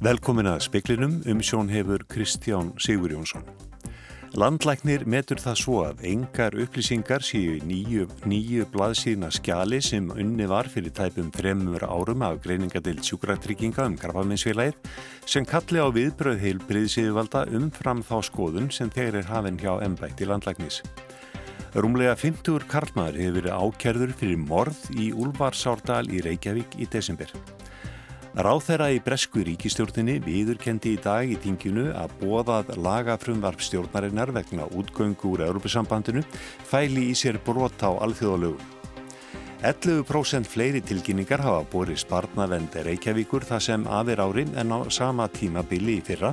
Velkomin 0.00 0.48
að 0.48 0.62
speklinum 0.64 1.18
um 1.28 1.42
sjón 1.44 1.68
hefur 1.68 2.02
Kristján 2.08 2.72
Sigur 2.80 3.12
Jónsson. 3.12 3.44
Landlæknir 4.38 5.02
metur 5.10 5.40
það 5.42 5.56
svo 5.58 5.78
að 5.82 6.04
engar 6.06 6.54
upplýsingar 6.62 7.24
séu 7.26 7.56
nýju, 7.66 8.04
nýju 8.30 8.68
blaðsíðna 8.70 9.26
skjali 9.34 9.80
sem 9.82 10.06
unni 10.14 10.46
var 10.46 10.68
fyrir 10.70 10.94
tæpum 10.94 11.32
þremur 11.34 11.82
árum 11.82 12.22
af 12.22 12.38
greiningadeild 12.44 13.02
sjúkratrygginga 13.02 13.88
um 13.90 13.96
krafaminsfélagið 13.98 14.78
sem 15.26 15.48
kalli 15.50 15.82
á 15.82 15.90
viðbröð 15.90 16.44
heil 16.44 16.62
breyðsíðuvalda 16.68 17.48
umfram 17.58 18.04
þá 18.06 18.16
skoðun 18.30 18.70
sem 18.70 18.92
þeir 18.94 19.18
er 19.18 19.30
hafinn 19.32 19.58
hjá 19.58 19.80
ennbætti 19.82 20.30
landlæknis. 20.30 20.84
Rúmlega 21.74 22.14
50 22.14 22.70
karlmaður 22.70 23.18
hefur 23.24 23.40
verið 23.40 23.58
ákerður 23.58 24.14
fyrir 24.22 24.44
morð 24.46 24.86
í 24.94 25.10
Úlfarsárdal 25.10 26.04
í 26.06 26.22
Reykjavík 26.22 26.78
í 26.78 26.86
desember. 26.86 27.34
Ráþæra 28.30 28.92
í 28.94 29.00
Bresku 29.02 29.42
ríkistjórninni 29.42 30.20
viðurkendi 30.22 30.92
í 30.94 30.98
dag 31.02 31.26
í 31.26 31.34
tinginu 31.42 31.88
að 31.98 32.12
bóðað 32.20 32.68
lagafrumvarp 32.78 33.58
stjórnarinnar 33.58 34.30
vegna 34.36 34.68
útgöngu 34.70 35.32
úr 35.32 35.42
Europasambandinu 35.48 36.22
fæli 36.62 37.08
í 37.10 37.16
sér 37.18 37.40
brot 37.42 37.82
á 37.82 37.90
alþjóðalögum. 37.90 38.62
11% 39.66 40.46
fleiri 40.46 40.78
tilkynningar 40.80 41.42
hafa 41.42 41.66
borið 41.74 42.04
sparnavend 42.04 42.78
Reykjavíkur 42.86 43.44
það 43.50 43.66
sem 43.66 43.90
aðir 43.98 44.22
ári 44.22 44.46
en 44.62 44.78
á 44.78 44.78
sama 44.94 45.26
tíma 45.28 45.66
bili 45.66 45.98
í 45.98 46.04
fyrra 46.06 46.30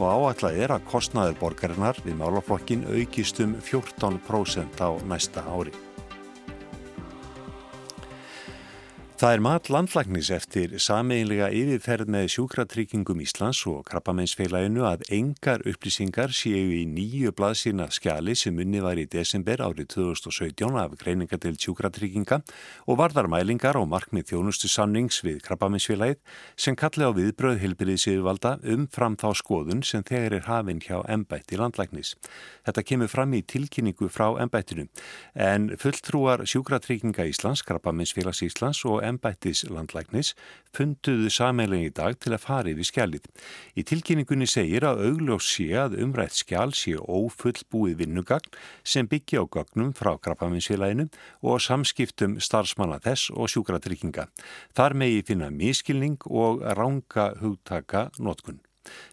og 0.00 0.06
áallega 0.08 0.64
er 0.64 0.78
að 0.78 0.88
kostnaður 0.88 1.42
borgarinnar 1.44 2.00
við 2.08 2.22
málaflokkin 2.24 2.88
aukist 2.88 3.44
um 3.44 3.58
14% 3.60 4.80
á 4.80 4.90
næsta 5.04 5.44
ári. 5.44 5.76
Það 9.14 9.30
er 9.30 9.42
mat 9.46 9.68
landlagnis 9.70 10.26
eftir 10.34 10.72
sameinlega 10.82 11.46
yfirferð 11.54 12.08
með 12.10 12.24
sjúkratryggingum 12.32 13.20
Íslands 13.22 13.60
og 13.70 13.84
krabbameinsfélaginu 13.86 14.82
að 14.88 15.04
engar 15.14 15.62
upplýsingar 15.70 16.32
séu 16.34 16.72
í 16.74 16.80
nýju 16.90 17.30
blaðsina 17.38 17.86
skjali 17.94 18.34
sem 18.34 18.58
unni 18.58 18.80
var 18.82 18.98
í 18.98 19.04
desember 19.06 19.62
árið 19.62 19.92
2017 19.94 20.78
af 20.82 20.96
greininga 20.98 21.38
til 21.38 21.54
sjúkratrygginga 21.54 22.40
og 22.90 22.98
varðar 22.98 23.28
mælingar 23.30 23.78
og 23.78 23.86
markmið 23.92 24.32
þjónustu 24.32 24.72
sannings 24.72 25.20
við 25.22 25.38
krabbameinsfélagið 25.46 26.18
sem 26.66 26.74
kalli 26.74 27.06
á 27.06 27.14
viðbröð 27.14 27.62
hilbyrðisíðuvalda 27.62 28.56
um 28.74 28.88
fram 28.90 29.14
þá 29.14 29.30
skoðun 29.38 29.86
sem 29.86 30.02
þegar 30.02 30.40
er 30.40 30.50
hafinn 30.50 30.82
hjá 30.82 30.98
embætti 31.06 31.54
landlagnis. 31.62 32.16
Þetta 32.66 32.86
kemur 32.90 33.14
fram 33.14 33.38
í 33.38 33.44
tilkynningu 33.46 34.10
frá 34.10 34.34
embættinu 34.42 34.90
en 35.38 35.70
fulltrúar 35.78 36.42
Íslands 38.50 38.82
og 39.04 39.10
embættis 39.12 39.64
landlæknis 39.68 40.32
funduðu 40.74 41.30
sameilegin 41.30 41.90
í 41.90 41.94
dag 41.94 42.16
til 42.18 42.32
að 42.34 42.42
fara 42.42 42.72
yfir 42.72 42.88
skjalið. 42.88 43.28
Í 43.78 43.84
tilkynningunni 43.86 44.48
segir 44.50 44.86
að 44.88 45.04
augljós 45.10 45.46
sé 45.54 45.68
að 45.78 45.98
umrætt 46.02 46.38
skjal 46.40 46.72
sé 46.74 46.96
ófullbúið 46.98 48.00
vinnugagn 48.00 48.58
sem 48.82 49.08
byggja 49.10 49.44
á 49.44 49.52
gagnum 49.58 49.92
frá 49.94 50.14
krabbaminsfélaginu 50.18 51.08
og 51.44 51.62
samskiptum 51.62 52.38
starfsmanna 52.42 53.00
þess 53.04 53.30
og 53.30 53.52
sjúkratrygginga. 53.52 54.28
Þar 54.74 54.98
megi 54.98 55.24
finna 55.28 55.50
miskilning 55.52 56.18
og 56.30 56.64
ránga 56.74 57.34
hugtaka 57.42 58.08
notkun. 58.18 58.62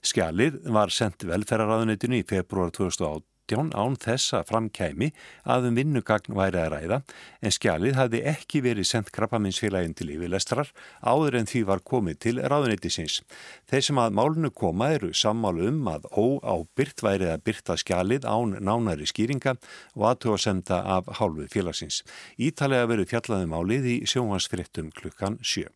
Skjalið 0.03 0.63
var 0.73 0.91
sendt 0.91 1.23
velferðaráðunitinu 1.27 2.19
í 2.19 2.27
februar 2.27 2.73
2018 2.75 3.30
2018 3.51 3.71
án 3.75 3.97
þess 3.99 4.35
að 4.37 4.47
framkæmi 4.49 5.09
að 5.43 5.67
um 5.69 5.77
vinnugagn 5.77 6.35
væri 6.37 6.61
að 6.61 6.71
ræða 6.75 6.99
en 7.41 7.55
skjalið 7.55 7.97
hafði 7.99 8.21
ekki 8.31 8.61
verið 8.65 8.87
sendt 8.87 9.11
krabbaminsfélagin 9.15 9.95
til 9.97 10.11
yfirlestrar 10.15 10.71
áður 11.01 11.39
en 11.41 11.49
því 11.49 11.63
var 11.69 11.83
komið 11.83 12.19
til 12.25 12.35
ráðuneytisins. 12.39 13.21
Þeir 13.69 13.85
sem 13.87 14.01
að 14.01 14.15
málunu 14.19 14.53
koma 14.53 14.91
eru 14.95 15.11
sammálu 15.17 15.67
um 15.71 15.91
að 15.91 16.07
óábyrt 16.11 17.03
værið 17.03 17.33
að 17.33 17.45
byrta 17.49 17.77
skjalið 17.81 18.29
án 18.29 18.57
nánari 18.61 19.09
skýringa 19.09 19.57
og 19.97 20.07
aðtöðasenda 20.13 20.81
af 20.97 21.11
hálfu 21.19 21.49
félagsins. 21.51 22.01
Ítalega 22.39 22.89
verið 22.91 23.13
fjallaðum 23.13 23.57
álið 23.57 23.91
í 23.97 23.99
sjóhansfrittum 24.09 24.91
klukkan 24.95 25.39
sjö. 25.41 25.67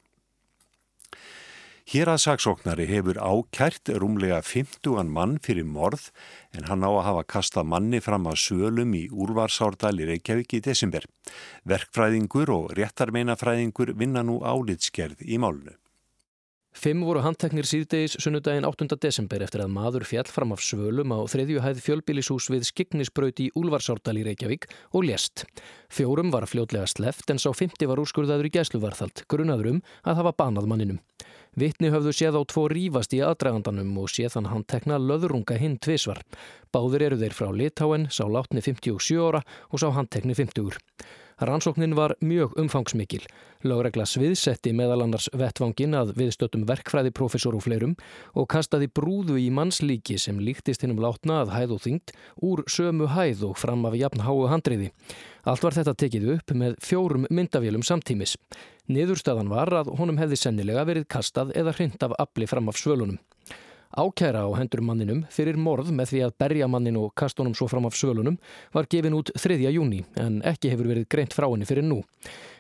Hér 1.86 2.10
að 2.10 2.24
saksóknari 2.24 2.88
hefur 2.90 3.20
ákært 3.22 3.92
rúmlega 4.02 4.40
50 4.42 5.12
mann 5.14 5.36
fyrir 5.46 5.68
morð 5.70 6.08
en 6.58 6.66
hann 6.66 6.82
á 6.82 6.90
að 6.90 7.06
hafa 7.06 7.24
kastað 7.36 7.70
manni 7.76 8.00
fram 8.02 8.26
að 8.26 8.40
sölum 8.42 8.96
í 8.98 9.04
úrvarsárdal 9.14 9.94
í 10.02 10.08
Reykjavík 10.10 10.58
í 10.58 10.64
desember. 10.66 11.06
Verkfræðingur 11.70 12.50
og 12.58 12.74
réttarmeinafræðingur 12.80 13.94
vinna 14.02 14.26
nú 14.26 14.40
álitskerð 14.42 15.22
í 15.30 15.38
málunu. 15.38 15.78
Fimm 16.76 17.06
voru 17.08 17.22
handteknir 17.24 17.64
síðdegis 17.64 18.18
sunnudaginn 18.20 18.66
8. 18.68 18.98
desember 19.00 19.40
eftir 19.46 19.62
að 19.64 19.72
maður 19.72 20.04
fjall 20.10 20.28
fram 20.28 20.52
af 20.52 20.60
svölum 20.60 21.14
á 21.16 21.24
þriðjuhæð 21.32 21.80
fjölbílisús 21.86 22.50
við 22.52 22.66
skignisbraut 22.68 23.40
í 23.40 23.48
Úlfarsárdal 23.56 24.18
í 24.20 24.26
Reykjavík 24.28 24.68
og 24.92 25.08
lést. 25.08 25.46
Fjórum 25.88 26.34
var 26.36 26.50
fljótlega 26.52 26.90
sleft 26.92 27.32
en 27.32 27.40
sá 27.40 27.48
fymti 27.56 27.88
var 27.88 28.04
úrskurðaður 28.04 28.52
í 28.52 28.54
gæsluvarþald, 28.58 29.24
grunaður 29.32 29.72
um 29.72 29.82
að 30.04 30.20
hafa 30.20 30.36
banað 30.44 30.68
manninum. 30.68 31.00
Vittni 31.56 31.94
höfðu 31.96 32.12
séð 32.12 32.36
á 32.36 32.42
tvo 32.44 32.68
rýfast 32.68 33.16
í 33.16 33.24
aðdragandanum 33.24 33.96
og 34.02 34.12
séð 34.12 34.36
hann 34.36 34.52
handtekna 34.52 35.00
löðrunga 35.00 35.56
hinn 35.56 35.80
tvísvar. 35.80 36.20
Báður 36.76 37.08
eru 37.08 37.22
þeir 37.24 37.40
frá 37.40 37.54
Litáen, 37.56 38.10
sá 38.12 38.28
látni 38.28 38.60
57 38.60 39.16
ára 39.24 39.46
og 39.72 39.80
sá 39.80 39.88
handtekni 39.96 40.36
50 40.36 40.68
úr. 40.68 40.84
Rannsóknin 41.38 41.96
var 41.96 42.16
mjög 42.24 42.54
umfangsmikil. 42.56 43.26
Láregla 43.68 44.06
sviðsetti 44.08 44.72
meðal 44.72 45.02
annars 45.04 45.26
vettvangin 45.36 45.98
að 46.00 46.14
viðstötum 46.16 46.64
verkfræðiprofessor 46.70 47.58
og 47.58 47.66
fleirum 47.66 47.98
og 48.40 48.48
kastaði 48.54 48.88
brúðu 48.88 49.36
í 49.42 49.50
mannslíki 49.52 50.16
sem 50.22 50.40
líktist 50.40 50.86
hinnum 50.86 51.02
látna 51.04 51.42
að 51.44 51.52
hæð 51.58 51.76
og 51.76 51.84
þyngt 51.84 52.16
úr 52.40 52.64
sömu 52.72 53.10
hæð 53.12 53.44
og 53.50 53.60
fram 53.60 53.84
af 53.90 54.00
jafn 54.00 54.24
háu 54.24 54.48
handriði. 54.48 54.94
Allt 55.44 55.68
var 55.68 55.76
þetta 55.76 55.98
tekið 56.06 56.32
upp 56.38 56.56
með 56.56 56.80
fjórum 56.80 57.28
myndavélum 57.28 57.84
samtímis. 57.84 58.38
Niðurstaðan 58.88 59.52
var 59.52 59.74
að 59.76 59.92
honum 60.00 60.22
hefði 60.22 60.40
sennilega 60.40 60.88
verið 60.88 61.10
kastað 61.12 61.52
eða 61.52 61.76
hrind 61.76 62.00
af 62.00 62.16
afli 62.16 62.48
fram 62.48 62.72
af 62.72 62.80
svölunum. 62.80 63.20
Ákæra 63.96 64.44
á 64.44 64.52
hendur 64.60 64.82
manninum 64.84 65.22
fyrir 65.32 65.56
morð 65.56 65.88
með 65.96 66.10
því 66.10 66.20
að 66.26 66.34
berja 66.44 66.68
mannin 66.68 66.98
og 67.00 67.14
kastunum 67.16 67.54
svo 67.56 67.70
fram 67.72 67.86
af 67.88 67.96
svölunum 67.96 68.36
var 68.76 68.90
gefin 68.92 69.16
út 69.16 69.32
3. 69.40 69.56
júni 69.72 70.02
en 70.20 70.42
ekki 70.44 70.74
hefur 70.74 70.90
verið 70.92 71.08
greint 71.08 71.32
frá 71.32 71.48
henni 71.48 71.64
fyrir 71.70 71.88
nú. 71.88 72.02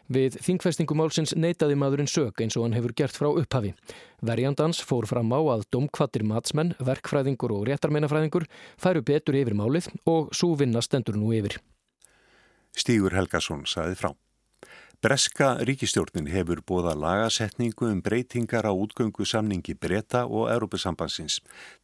Við 0.08 0.40
þingfestingumálsins 0.46 1.36
neytaði 1.36 1.76
maðurinn 1.76 2.08
sög 2.08 2.40
eins 2.40 2.56
og 2.56 2.64
hann 2.64 2.78
hefur 2.78 2.96
gert 2.96 3.20
frá 3.20 3.28
upphafi. 3.28 3.74
Verjandans 4.24 4.80
fór 4.80 5.10
fram 5.12 5.36
á 5.36 5.44
að 5.58 5.68
domkvattir 5.76 6.24
matsmenn, 6.24 6.72
verkfræðingur 6.80 7.52
og 7.52 7.68
réttarmeinafræðingur 7.68 8.48
færu 8.80 9.04
betur 9.04 9.36
yfir 9.36 9.60
málið 9.60 9.92
og 10.08 10.32
svo 10.32 10.56
vinna 10.56 10.80
stendur 10.80 11.20
nú 11.20 11.36
yfir. 11.36 11.60
Stígur 12.72 13.12
Helgason 13.12 13.68
saði 13.68 14.00
frá. 14.00 14.16
Breska 15.06 15.52
ríkistjórnin 15.62 16.26
hefur 16.34 16.64
bóða 16.66 16.96
lagasetningu 16.98 17.86
um 17.94 18.00
breytingar 18.02 18.66
á 18.66 18.74
útgöngu 18.74 19.22
samningi 19.22 19.76
breyta 19.78 20.24
og 20.26 20.48
Európusambansins. 20.50 21.36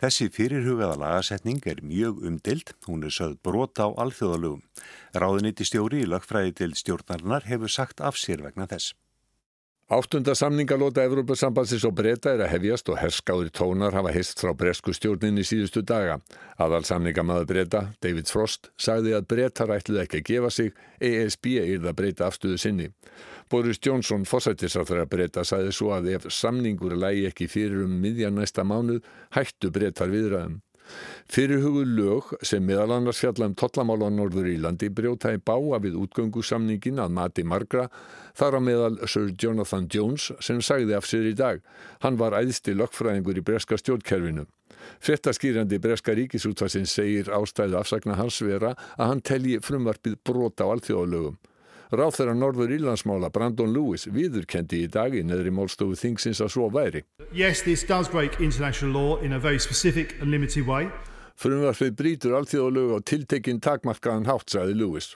Þessi 0.01 0.25
fyrirhugaða 0.33 0.95
lagasetning 1.03 1.61
er 1.69 1.83
mjög 1.85 2.23
umdild, 2.25 2.73
hún 2.87 3.05
er 3.05 3.13
sögð 3.13 3.37
brota 3.45 3.85
á 3.85 3.89
alþjóðalögum. 3.93 4.65
Ráðuniti 5.13 5.69
stjóri 5.69 6.01
í 6.01 6.09
lögfræði 6.09 6.55
til 6.63 6.73
stjórnarinnar 6.73 7.45
hefur 7.45 7.69
sagt 7.69 8.01
af 8.01 8.17
sér 8.17 8.41
vegna 8.41 8.65
þess. 8.65 8.95
Áttunda 9.91 10.31
samningalóta 10.31 11.03
Evrópusambansins 11.03 11.83
og 11.83 11.97
breyta 11.97 12.31
er 12.31 12.45
að 12.45 12.53
hefjast 12.53 12.87
og 12.93 12.95
herskáður 13.01 13.49
tónar 13.51 13.91
hafa 13.91 14.13
hist 14.15 14.39
frá 14.39 14.53
bresku 14.55 14.93
stjórninni 14.95 15.43
síðustu 15.43 15.83
daga. 15.83 16.15
Aðal 16.55 16.85
samningamæður 16.87 17.49
breyta, 17.49 17.81
David 17.99 18.31
Frost, 18.31 18.69
sagði 18.79 19.17
að 19.17 19.27
breytar 19.33 19.75
ætluði 19.75 20.05
ekki 20.05 20.21
að 20.21 20.25
gefa 20.29 20.53
sig, 20.55 20.71
ESB 21.03 21.51
er 21.65 21.83
það 21.83 21.99
breyta 21.99 22.29
afstöðu 22.31 22.63
sinni. 22.63 22.87
Boris 23.51 23.83
Johnson, 23.83 24.23
fósættisráþur 24.23 25.03
að 25.03 25.11
breyta, 25.11 25.43
sagði 25.43 25.75
svo 25.75 25.91
að 25.97 26.07
ef 26.15 26.31
samningur 26.31 26.95
lægi 26.95 27.27
ekki 27.27 27.51
fyrir 27.51 27.83
um 27.83 27.99
miðjan 27.99 28.39
næsta 28.39 28.63
mánuð, 28.63 29.03
hættu 29.35 29.75
breytar 29.75 30.15
viðræðum. 30.15 30.61
Fyrirhugu 31.31 31.83
lög 31.87 32.31
sem 32.43 32.63
meðal 32.67 32.91
annars 32.97 33.21
fjalla 33.23 33.47
um 33.47 33.53
tollamála 33.55 34.09
á 34.09 34.11
Norður 34.11 34.49
Írlandi 34.51 34.89
brjóta 34.91 35.31
í 35.31 35.39
báa 35.39 35.79
við 35.83 35.95
útgöngusamningin 36.01 36.99
að 36.99 37.13
mati 37.15 37.45
margra 37.47 37.85
þar 38.35 38.57
á 38.57 38.59
meðal 38.59 38.97
Sir 39.07 39.29
Jonathan 39.39 39.87
Jones 39.87 40.31
sem 40.43 40.59
sagði 40.59 40.97
af 40.97 41.07
sér 41.07 41.29
í 41.31 41.35
dag. 41.37 41.61
Hann 42.03 42.19
var 42.19 42.35
æðsti 42.35 42.75
lögfræðingur 42.75 43.39
í 43.39 43.45
breska 43.47 43.79
stjórnkerfinu. 43.79 44.47
Frettaskýrandi 44.99 45.79
breska 45.79 46.15
ríkisútvarsins 46.17 46.93
segir 46.97 47.31
ástæðu 47.31 47.79
afsakna 47.79 48.17
hans 48.19 48.41
vera 48.43 48.75
að 48.97 49.07
hann 49.13 49.23
telji 49.23 49.61
frumvarpið 49.63 50.19
brota 50.27 50.67
á 50.67 50.73
alþjóðalögum. 50.73 51.39
Ráð 51.91 52.13
þeirra 52.15 52.33
Norður 52.39 52.71
Ílandsmála 52.71 53.27
Brandon 53.35 53.73
Lewis 53.75 54.05
viðurkendi 54.07 54.85
í 54.85 54.87
dag 54.87 55.11
í 55.11 55.25
neðri 55.27 55.51
málstofu 55.51 55.97
þingsins 55.99 56.39
að 56.39 56.53
svo 56.53 56.69
væri. 56.71 57.01
Yes, 57.35 57.65
this 57.67 57.83
does 57.83 58.07
break 58.07 58.39
international 58.39 58.95
law 58.95 59.17
in 59.19 59.35
a 59.35 59.39
very 59.39 59.59
specific 59.59 60.15
and 60.21 60.31
limited 60.31 60.63
way. 60.63 60.87
Frumvarfið 61.35 61.97
brítur 61.99 62.37
alþjóðalög 62.37 62.95
á 62.95 62.99
tiltekinn 63.11 63.59
takmarkaðan 63.59 64.29
hátt, 64.29 64.47
sagði 64.53 64.77
Lewis. 64.79 65.15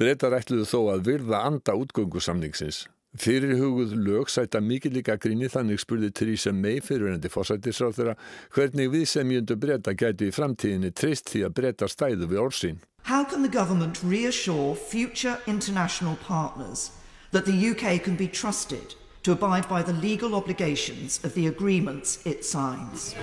Breytar 0.00 0.38
ætluðu 0.38 0.64
þó 0.70 0.80
að 0.94 1.04
virða 1.10 1.42
anda 1.44 1.76
útgöngusamningsins. 1.76 2.86
Fyrirhuguð 3.18 3.92
lög 3.98 4.28
sæta 4.32 4.60
mikið 4.64 4.98
líka 4.98 5.16
gríni 5.20 5.48
þannig 5.52 5.80
spurði 5.82 6.12
Theresa 6.14 6.54
May 6.56 6.80
fyrirvenandi 6.84 7.28
fósættisráð 7.32 7.96
þeirra 7.96 8.18
hvernig 8.54 8.92
við 8.92 9.08
sem 9.12 9.32
jöndu 9.32 9.56
breyta 9.60 9.92
gætu 9.92 10.28
í 10.28 10.34
framtíðinni 10.36 10.92
treyst 10.96 11.32
því 11.32 11.48
að 11.48 11.56
breyta 11.60 11.88
stæðu 11.88 12.28
við 12.30 12.42
orðsín. 12.44 12.80
How 13.08 13.24
can 13.24 13.40
the 13.40 13.48
government 13.48 14.02
reassure 14.04 14.74
future 14.74 15.38
international 15.46 16.16
partners 16.16 16.90
that 17.30 17.46
the 17.46 17.70
UK 17.70 18.04
can 18.04 18.16
be 18.16 18.28
trusted 18.28 18.96
to 19.22 19.32
abide 19.32 19.66
by 19.66 19.82
the 19.82 19.94
legal 19.94 20.34
obligations 20.34 21.18
of 21.24 21.32
the 21.32 21.46
agreements 21.46 22.20
it 22.26 22.44
signs? 22.44 23.14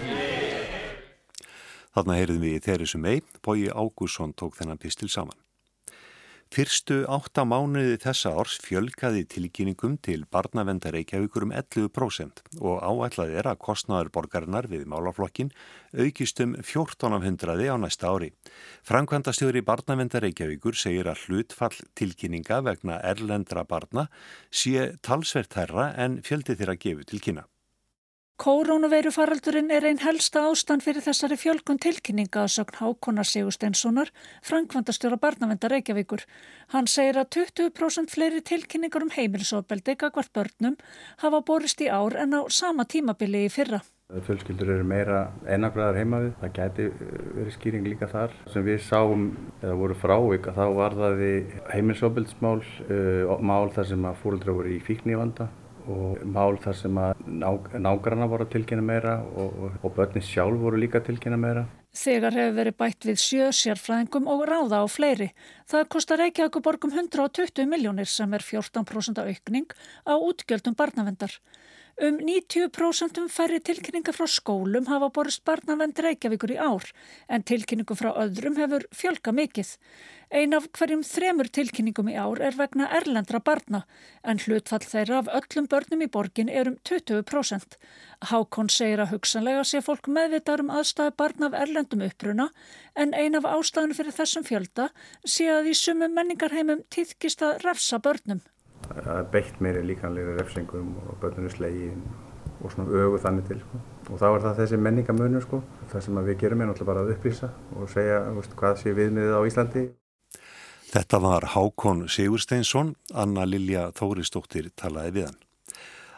Þarna 1.93 2.17
heyrðum 2.17 2.41
við 2.41 2.57
í 2.57 2.63
Theresa 2.65 2.97
May, 2.97 3.21
Bói 3.45 3.69
Ágússon 3.69 4.33
tók 4.33 4.57
þennan 4.57 4.81
pistil 4.81 5.11
saman. 5.13 5.37
Fyrstu 6.53 7.01
átta 7.09 7.43
mánuði 7.43 7.97
þessa 8.03 8.31
árs 8.39 8.59
fjölkaði 8.63 9.23
tilkynningum 9.33 9.95
til 10.05 10.27
barnavenda 10.31 10.91
Reykjavíkur 10.93 11.47
um 11.47 11.53
11% 11.55 12.43
og 12.61 12.83
áætlað 12.85 13.33
er 13.41 13.49
að 13.49 13.59
kostnaður 13.65 14.11
borgarinnar 14.13 14.69
við 14.71 14.85
málaflokkin 14.91 15.49
aukist 15.97 16.39
um 16.45 16.53
1400 16.61 17.65
á 17.65 17.75
næsta 17.81 18.13
ári. 18.13 18.31
Frankvandastjóri 18.85 19.65
barnavenda 19.65 20.21
Reykjavíkur 20.23 20.77
segir 20.77 21.09
að 21.09 21.25
hlutfall 21.25 21.75
tilkynninga 21.97 22.61
vegna 22.69 23.01
erlendra 23.01 23.65
barna 23.65 24.07
sé 24.51 24.93
talsvert 25.01 25.57
herra 25.59 25.91
en 25.97 26.21
fjöldi 26.21 26.55
þeirra 26.55 26.77
gefu 26.77 27.09
til 27.09 27.25
kynna. 27.25 27.49
Koronaveirufaraldurinn 28.35 29.69
er 29.71 29.85
einn 29.87 30.01
helsta 30.03 30.41
ástand 30.49 30.83
fyrir 30.83 30.99
þessari 31.05 31.37
fjölkun 31.39 31.77
tilkynninga 31.79 32.41
að 32.41 32.49
sögn 32.57 32.75
Hákonar 32.81 33.29
Sigursteinssonar, 33.29 34.11
Frankvandastjóra 34.43 35.15
barnavenda 35.23 35.69
Reykjavíkur. 35.71 36.25
Hann 36.75 36.91
segir 36.91 37.21
að 37.21 37.29
20% 37.37 38.11
fleiri 38.11 38.43
tilkynningar 38.43 39.07
um 39.07 39.13
heimilisofbeldi 39.15 39.95
gagvart 40.03 40.33
börnum 40.35 40.75
hafa 41.23 41.41
borist 41.47 41.79
í 41.79 41.87
ár 41.87 42.19
en 42.19 42.35
á 42.35 42.43
sama 42.51 42.83
tímabili 42.83 43.45
í 43.47 43.53
fyrra. 43.55 43.79
Fjölskyldur 44.27 44.75
eru 44.75 44.83
meira 44.83 45.29
einangraðar 45.47 46.03
heima 46.03 46.23
við, 46.27 46.37
það 46.43 46.55
gæti 46.59 46.91
verið 46.99 47.51
skýring 47.55 47.87
líka 47.87 48.11
þar. 48.11 48.35
Sem 48.51 48.67
við 48.67 48.83
sáum, 48.83 49.29
eða 49.63 49.79
voru 49.79 49.95
frávik, 50.03 50.51
að 50.51 50.59
þá 50.59 50.65
var 50.83 50.99
það 50.99 51.27
heimilisofbeldsmál, 51.71 52.57
uh, 52.91 53.37
mál 53.39 53.71
þar 53.71 53.93
sem 53.95 54.09
að 54.11 54.25
fólkdra 54.25 54.59
voru 54.59 54.75
í 54.75 54.83
fíknívanda 54.83 55.53
og 55.91 56.21
mál 56.25 56.57
þar 56.61 56.77
sem 56.79 56.99
að 56.99 57.23
nágranna 57.81 58.27
voru 58.29 58.45
að 58.45 58.53
tilkynna 58.55 58.85
meira 58.85 59.15
og, 59.23 59.57
og, 59.81 59.89
börnin 59.95 60.25
sjálf 60.25 60.61
voru 60.61 60.79
líka 60.81 61.01
að 61.01 61.11
tilkynna 61.11 61.39
meira. 61.39 61.65
Þegar 61.95 62.35
hefur 62.35 62.55
verið 62.57 62.77
bætt 62.81 63.07
við 63.07 63.21
sjö 63.23 63.51
sérfræðingum 63.55 64.27
og 64.31 64.43
ráða 64.49 64.81
á 64.83 64.85
fleiri. 64.91 65.29
Það 65.71 65.87
kostar 65.95 66.19
Reykjavík 66.23 66.59
borgum 66.65 66.91
120 66.91 67.69
miljónir 67.71 68.09
sem 68.11 68.33
er 68.35 68.43
14% 68.43 69.21
aukning 69.23 69.71
á 70.03 70.13
útgjöldum 70.17 70.75
barnavendar. 70.75 71.37
Um 71.95 72.17
90% 72.19 73.29
færri 73.31 73.61
tilkynningar 73.63 74.17
frá 74.17 74.25
skólum 74.27 74.83
hafa 74.89 75.07
borist 75.15 75.45
barnavend 75.47 75.95
Reykjavíkur 76.03 76.51
í 76.51 76.57
ár 76.59 76.89
en 77.31 77.43
tilkynningum 77.47 77.95
frá 77.95 78.09
öðrum 78.19 78.57
hefur 78.59 78.83
fjölga 78.91 79.31
mikill. 79.31 79.69
Ein 80.27 80.51
af 80.57 80.65
hverjum 80.75 81.05
þremur 81.07 81.47
tilkynningum 81.55 82.09
í 82.11 82.17
ár 82.19 82.41
er 82.43 82.57
vegna 82.59 82.89
erlendra 82.97 83.39
barna 83.39 83.85
en 84.27 84.41
hlutfall 84.43 84.83
þeirra 84.83 85.21
af 85.21 85.29
öllum 85.39 85.69
börnum 85.71 86.03
í 86.03 86.09
borgin 86.11 86.51
er 86.51 86.67
um 86.73 86.75
20%. 86.83 87.77
Hákon 88.27 88.71
segir 88.75 88.99
að 88.99 89.13
hugsanlega 89.13 89.63
sé 89.63 89.79
fólk 89.85 90.09
meðvitar 90.11 90.65
um 90.65 90.73
aðstæðu 90.75 91.13
barna 91.15 91.47
af 91.47 91.55
erlendum 91.61 92.03
uppruna 92.09 92.49
en 92.99 93.15
ein 93.15 93.39
af 93.39 93.47
ástæðunum 93.53 93.95
fyrir 93.95 94.17
þessum 94.19 94.43
fjölda 94.43 94.89
sé 95.23 95.47
að 95.47 95.71
í 95.71 95.77
sumum 95.79 96.11
menningarheimum 96.11 96.83
týðkist 96.91 97.45
að 97.47 97.63
refsa 97.63 98.01
börnum 98.03 98.43
beitt 99.31 99.59
meiri 99.63 99.83
líkanlega 99.85 100.37
refsingum 100.39 100.95
og 101.07 101.19
börnunum 101.21 101.51
slegin 101.51 102.01
og 102.61 102.71
svona 102.71 102.89
ögu 102.89 103.19
þannig 103.21 103.47
til 103.47 103.59
sko. 103.59 103.79
og 104.09 104.19
þá 104.21 104.25
er 104.29 104.41
það 104.45 104.59
þessi 104.59 104.81
menningamönur 104.81 105.45
sko. 105.45 105.61
það 105.91 106.05
sem 106.07 106.19
við 106.29 106.39
gerum 106.43 106.61
er 106.61 106.71
náttúrulega 106.71 106.91
bara 106.93 107.05
að 107.05 107.13
upplýsa 107.15 107.49
og 107.75 107.89
segja 107.89 108.19
veist, 108.37 108.55
hvað 108.55 108.81
sé 108.81 108.93
viðmiðið 108.93 109.37
á 109.37 109.41
Íslandi 109.49 109.87
Þetta 110.85 111.19
var 111.19 111.49
Hákon 111.55 112.05
Sigursteinsson 112.07 112.95
Anna 113.13 113.45
Lilja 113.45 113.89
Þóristóttir 113.97 114.69
talaði 114.75 115.17
við 115.17 115.25
hann 115.29 115.44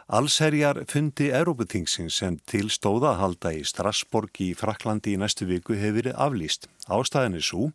Allsherjar 0.08 0.86
fundi 0.88 1.26
Európutingsins 1.36 2.14
sem 2.22 2.38
til 2.48 2.70
stóða 2.72 3.10
að 3.10 3.18
halda 3.20 3.50
í 3.52 3.58
Strasborg 3.68 4.38
í 4.40 4.54
Fraklandi 4.56 5.12
í 5.12 5.18
næstu 5.20 5.44
viku 5.50 5.76
hefur 5.76 5.98
verið 5.98 6.16
aflýst. 6.24 6.64
Ástæðin 6.88 7.36
er 7.36 7.44
svo 7.44 7.66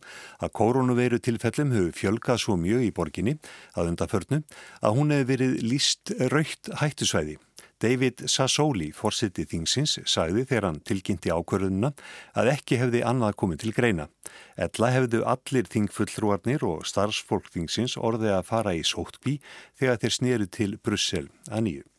að 0.42 0.50
koronaveiru 0.58 1.20
tilfellum 1.22 1.70
hefur 1.76 1.94
fjölgað 1.94 2.40
svo 2.42 2.56
mjög 2.58 2.88
í 2.88 2.90
borginni 2.96 3.36
að 3.78 3.92
undaförnu 3.92 4.40
að 4.82 4.98
hún 4.98 5.14
hefur 5.14 5.30
verið 5.30 5.54
líst 5.62 6.10
raukt 6.34 6.72
hættusvæði. 6.82 7.38
David 7.78 8.26
Sassoli, 8.26 8.90
fórsiti 8.90 9.46
þingsins, 9.46 10.00
sagði 10.02 10.42
þegar 10.42 10.70
hann 10.72 10.82
tilkynnti 10.90 11.30
ákvörðununa 11.30 11.94
að 12.34 12.52
ekki 12.56 12.82
hefði 12.82 13.06
annað 13.06 13.38
komið 13.44 13.62
til 13.62 13.76
greina. 13.78 14.10
Ella 14.58 14.90
hefðu 14.98 15.22
allir 15.22 15.70
þingfullrúarnir 15.70 16.66
og 16.66 16.82
starfsfólk 16.90 17.54
þingsins 17.54 17.94
orðið 17.94 18.40
að 18.40 18.46
fara 18.50 18.74
í 18.74 18.82
sóttbí 18.82 19.38
þegar 19.78 20.02
þeir 20.02 20.20
sneru 20.22 20.54
til 20.58 20.72
Brussel 20.82 21.28
að 21.46 21.68
nýju. 21.70 21.90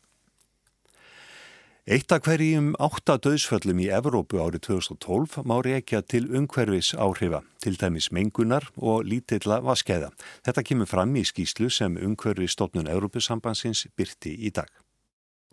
Eitt 1.86 2.10
af 2.10 2.24
hverjum 2.26 2.72
átta 2.82 3.14
döðsföllum 3.22 3.78
í 3.84 3.92
Evrópu 3.94 4.40
árið 4.42 4.64
2012 4.66 5.44
má 5.46 5.60
reykja 5.62 6.00
til 6.02 6.24
umhverfis 6.34 6.96
áhrifa, 6.98 7.44
til 7.62 7.76
dæmis 7.78 8.08
mengunar 8.10 8.66
og 8.82 9.04
lítilla 9.06 9.60
vaskeiða. 9.62 10.10
Þetta 10.48 10.64
kemur 10.66 10.90
fram 10.90 11.14
í 11.14 11.22
skýslu 11.30 11.70
sem 11.70 12.00
umhverfistofnun 12.08 12.90
Evrópusambansins 12.90 13.84
byrti 13.94 14.34
í 14.34 14.50
dag. 14.50 14.72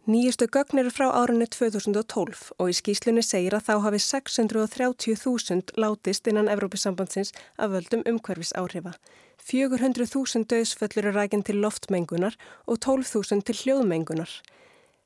Nýjustu 0.09 0.49
gögn 0.49 0.81
eru 0.81 0.95
frá 0.97 1.11
árunni 1.13 1.51
2012 1.53 2.49
og 2.57 2.73
í 2.73 2.79
skýslunni 2.81 3.21
segir 3.21 3.59
að 3.59 3.69
þá 3.69 3.75
hafi 3.91 4.01
630.000 4.07 5.77
látist 5.85 6.33
innan 6.33 6.49
Evrópusambansins 6.49 7.35
af 7.59 7.77
völdum 7.77 8.07
umhverfis 8.09 8.57
áhrifa. 8.57 8.97
400.000 9.45 10.49
döðsföllur 10.49 11.05
eru 11.05 11.13
rækinn 11.13 11.45
til 11.45 11.61
loftmengunar 11.61 12.41
og 12.65 12.81
12.000 12.81 13.45
til 13.45 13.61
hljóðmengunar. 13.67 14.33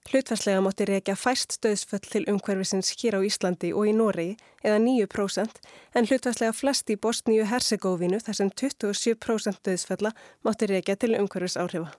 Hlutvarslega 0.06 0.60
mátti 0.62 0.84
reykja 0.86 1.16
fæst 1.18 1.56
döðsföll 1.66 2.04
til 2.06 2.26
umhverfisins 2.30 2.92
hér 3.00 3.16
á 3.18 3.20
Íslandi 3.26 3.72
og 3.74 3.88
í 3.90 3.94
Noregi 3.96 4.36
eða 4.62 4.78
9% 4.84 5.58
en 5.98 6.06
hlutvarslega 6.06 6.54
flest 6.54 6.92
í 6.94 6.96
Bosníu 6.96 7.46
Hersegóvinu 7.50 8.20
þar 8.22 8.38
sem 8.38 8.52
27% 8.62 9.58
döðsfölla 9.66 10.12
mátti 10.46 10.68
reykja 10.70 10.94
til 10.94 11.16
umhverfis 11.18 11.58
áhrifa. 11.58 11.90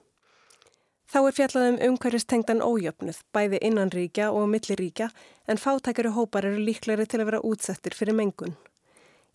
Þá 1.12 1.20
er 1.20 1.36
fjallaðum 1.36 1.82
umhverfistengdan 1.90 2.64
ójöfnuð, 2.64 3.20
bæði 3.36 3.60
innan 3.64 3.92
ríkja 3.92 4.32
og 4.32 4.48
millir 4.52 4.80
ríkja 4.80 5.10
en 5.48 5.60
fátækari 5.60 6.16
hópar 6.16 6.48
eru 6.48 6.64
líklegri 6.64 7.06
til 7.12 7.22
að 7.22 7.30
vera 7.32 7.44
útsettir 7.44 7.96
fyrir 7.96 8.16
mengun. 8.16 8.56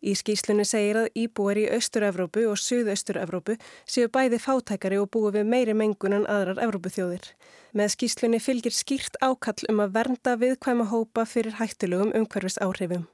Í 0.02 0.16
skýslunni 0.16 0.64
segir 0.66 0.97
að 0.99 1.12
íbúar 1.14 1.61
í 1.61 1.68
Östur-Evrópu 1.76 2.49
og 2.50 2.61
Suðaustur-Evrópu 2.61 3.58
séu 3.85 4.08
bæði 4.08 4.40
fátækari 4.40 4.97
og 5.00 5.12
búið 5.12 5.38
við 5.38 5.52
meiri 5.52 5.76
mengun 5.76 6.16
en 6.16 6.26
aðrar 6.26 6.61
Evrópuþjóðir. 6.64 7.28
Með 7.73 7.95
skýslunni 7.95 8.37
fylgir 8.43 8.75
skýrt 8.76 9.17
ákall 9.25 9.64
um 9.73 9.81
að 9.81 9.95
vernda 9.97 10.37
viðkvæma 10.37 10.91
hópa 10.91 11.25
fyrir 11.25 11.57
hættulegum 11.57 12.12
umhverfis 12.19 12.59
áhrifum. 12.61 13.07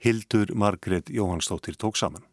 Hildur 0.00 0.54
Margret 0.54 1.10
Jóhannsdóttir 1.12 1.76
tók 1.76 1.98
saman. 2.00 2.24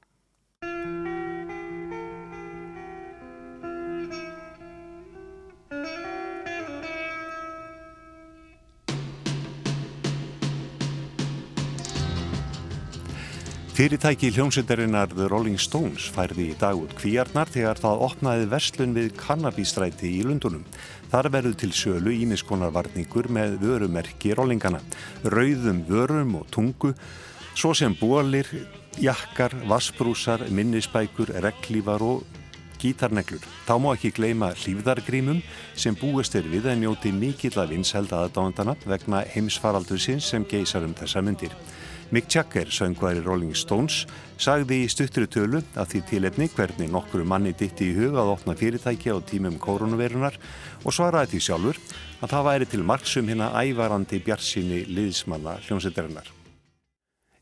Fyrirtæki 13.76 14.30
hljómsveitarinnar 14.32 15.10
The 15.12 15.26
Rolling 15.28 15.60
Stones 15.60 16.06
færði 16.16 16.46
í 16.54 16.56
dag 16.56 16.80
út 16.80 16.94
kvíarnar 16.96 17.50
þegar 17.52 17.82
það 17.84 18.04
opnaði 18.06 18.46
verslun 18.54 18.94
við 18.96 19.10
kannabístræti 19.20 20.14
í 20.16 20.22
Lundunum. 20.24 20.62
Þar 21.12 21.28
verður 21.34 21.58
til 21.60 21.70
sölu 21.76 22.14
ímiskonarvarningur 22.24 23.28
með 23.36 23.58
vörumerki 23.66 24.32
rollingana, 24.40 24.80
rauðum 25.28 25.82
vörum 25.90 26.38
og 26.40 26.46
tungu, 26.56 26.94
svo 27.52 27.74
sem 27.76 27.92
bólir, 28.00 28.48
jakkar, 29.04 29.58
vassbrúsar, 29.68 30.48
minnisbækur, 30.56 31.34
reglífar 31.44 32.06
og 32.08 32.24
gítarneglur. 32.80 33.44
Þá 33.68 33.74
má 33.76 33.90
ekki 33.92 34.14
gleima 34.16 34.54
hlýfðargrímum 34.56 35.44
sem 35.76 36.00
búist 36.00 36.40
er 36.40 36.48
við 36.48 36.72
að 36.72 36.80
njóti 36.86 37.12
mikill 37.12 37.60
af 37.60 37.76
vinselda 37.76 38.24
aðdándana 38.24 38.78
vegna 38.88 39.26
heimsfaraldur 39.36 40.00
sinns 40.00 40.32
sem 40.32 40.48
geysar 40.48 40.88
um 40.88 40.96
þessa 40.96 41.20
myndir. 41.28 41.52
Mick 42.14 42.30
Jagger, 42.30 42.70
söngværi 42.70 43.24
Rolling 43.26 43.56
Stones, 43.58 44.04
sagði 44.38 44.84
í 44.84 44.90
stuttri 44.92 45.26
tölu 45.32 45.64
að 45.74 45.96
því 45.96 46.02
tilefni 46.12 46.48
hvernig 46.54 46.92
nokkru 46.94 47.26
manni 47.26 47.56
ditti 47.58 47.90
í 47.90 47.96
huga 47.98 48.22
að 48.22 48.34
opna 48.36 48.56
fyrirtæki 48.60 49.10
á 49.10 49.18
tímum 49.26 49.58
koronavirunar 49.58 50.38
og 50.84 50.94
svaraði 50.94 51.34
því 51.34 51.44
sjálfur 51.48 51.82
að 52.22 52.32
það 52.36 52.48
væri 52.52 52.72
til 52.72 52.86
margsum 52.86 53.30
hérna 53.34 53.52
ævarandi 53.58 54.22
bjarsinni 54.22 54.86
liðsmanna 54.86 55.58
hljómsveitarinnar. 55.66 56.30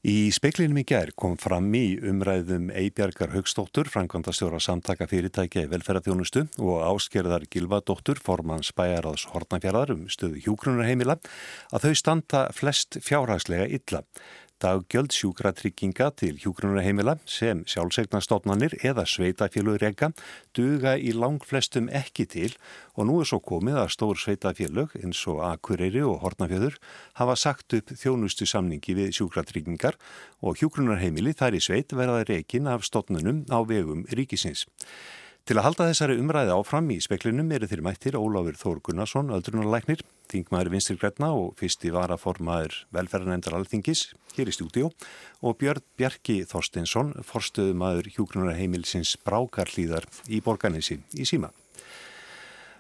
Í 0.04 0.34
speiklinum 0.36 0.82
í 0.82 0.84
gær 0.84 1.14
kom 1.16 1.38
fram 1.40 1.70
í 1.80 1.96
umræðum 2.04 2.66
Eibjargar 2.76 3.32
Högstóttur, 3.32 3.88
Frankvandastjóra 3.88 4.60
samtaka 4.60 5.08
fyrirtækja 5.08 5.64
í 5.64 5.70
velferðarþjónustu 5.72 6.44
og 6.60 6.82
áskerðar 6.84 7.46
Gilvadóttur, 7.48 8.20
formans 8.20 8.74
bæjaráðs 8.76 9.30
Hortnafjörðar 9.32 9.94
um 9.96 10.04
stöðu 10.12 10.44
hjúgrunarheimila, 10.44 11.16
að 11.72 11.88
þau 11.88 12.02
standa 12.02 12.42
flest 12.52 13.00
fjárhagslega 13.00 13.70
illa 13.80 14.04
daggjöld 14.64 15.12
sjúkratrygginga 15.12 16.10
til 16.16 16.38
hjúgrunarheimila 16.40 17.18
sem 17.28 17.66
sjálfsegnastofnanir 17.68 18.78
eða 18.80 19.04
sveitafélug 19.10 19.82
reyka 19.82 20.14
duga 20.56 20.94
í 20.96 21.12
langflestum 21.12 21.90
ekki 21.92 22.26
til 22.32 22.54
og 22.96 23.10
nú 23.10 23.18
er 23.20 23.28
svo 23.28 23.42
komið 23.44 23.82
að 23.82 23.92
stór 23.98 24.22
sveitafélug 24.22 24.96
eins 25.02 25.24
og 25.28 25.42
Akureyri 25.50 26.06
og 26.08 26.22
Hortnafjöður 26.24 26.78
hafa 27.20 27.36
sagt 27.40 27.76
upp 27.76 27.92
þjónustu 27.92 28.48
samningi 28.48 28.96
við 28.96 29.12
sjúkratryggingar 29.20 30.00
og 30.40 30.62
hjúgrunarheimili 30.62 31.36
þær 31.36 31.60
í 31.60 31.64
sveit 31.64 31.92
verða 31.98 32.24
reykin 32.30 32.72
af 32.72 32.88
stofnunum 32.88 33.44
á 33.52 33.60
vegum 33.68 34.08
ríkisins. 34.16 34.68
Til 35.44 35.58
að 35.60 35.66
halda 35.66 35.86
þessari 35.90 36.14
umræði 36.22 36.54
áfram 36.56 36.86
í 36.94 37.02
speklinum 37.04 37.50
eru 37.52 37.68
þeir 37.68 37.82
mættir 37.84 38.16
Ólafur 38.16 38.56
Þór 38.56 38.78
Gunnarsson, 38.88 39.32
öldrunarlæknir, 39.36 40.00
þingmaður 40.32 40.70
vinstir 40.72 41.00
Gretna 41.02 41.34
og 41.36 41.58
fyrsti 41.60 41.92
varaformaður 41.92 42.78
velferðarnefndar 42.96 43.58
alþingis 43.58 44.06
hér 44.38 44.48
í 44.48 44.56
stúdíu 44.56 44.94
og 45.44 45.60
Björn 45.60 45.84
Bjarki 46.00 46.38
Þorstinsson, 46.48 47.12
forstöðumadur 47.28 48.08
hjúgrunarheimilsins 48.16 49.18
Brákarlíðar 49.28 50.08
í 50.32 50.40
Borganissi 50.48 51.02
í 51.12 51.28
síma. 51.28 51.52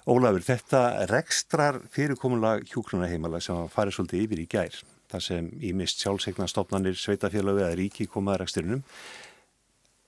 Ólafur, 0.07 0.47
þetta 0.47 0.87
rekstrar 1.11 1.83
fyrirkomulega 1.91 2.63
hjúgrunarheimala 2.71 3.43
sem 3.43 3.67
farið 3.75 3.99
svolítið 3.99 4.27
yfir 4.29 4.47
í 4.47 4.51
gær, 4.55 4.83
þar 5.11 5.29
sem 5.33 5.51
í 5.59 5.75
mist 5.75 5.99
sjálfsegna 5.99 6.47
stopnarnir 6.47 6.95
sveitafélagi 6.95 7.67
að 7.67 7.79
ríki 7.83 8.07
komaða 8.07 8.45
reksturinnum. 8.45 8.87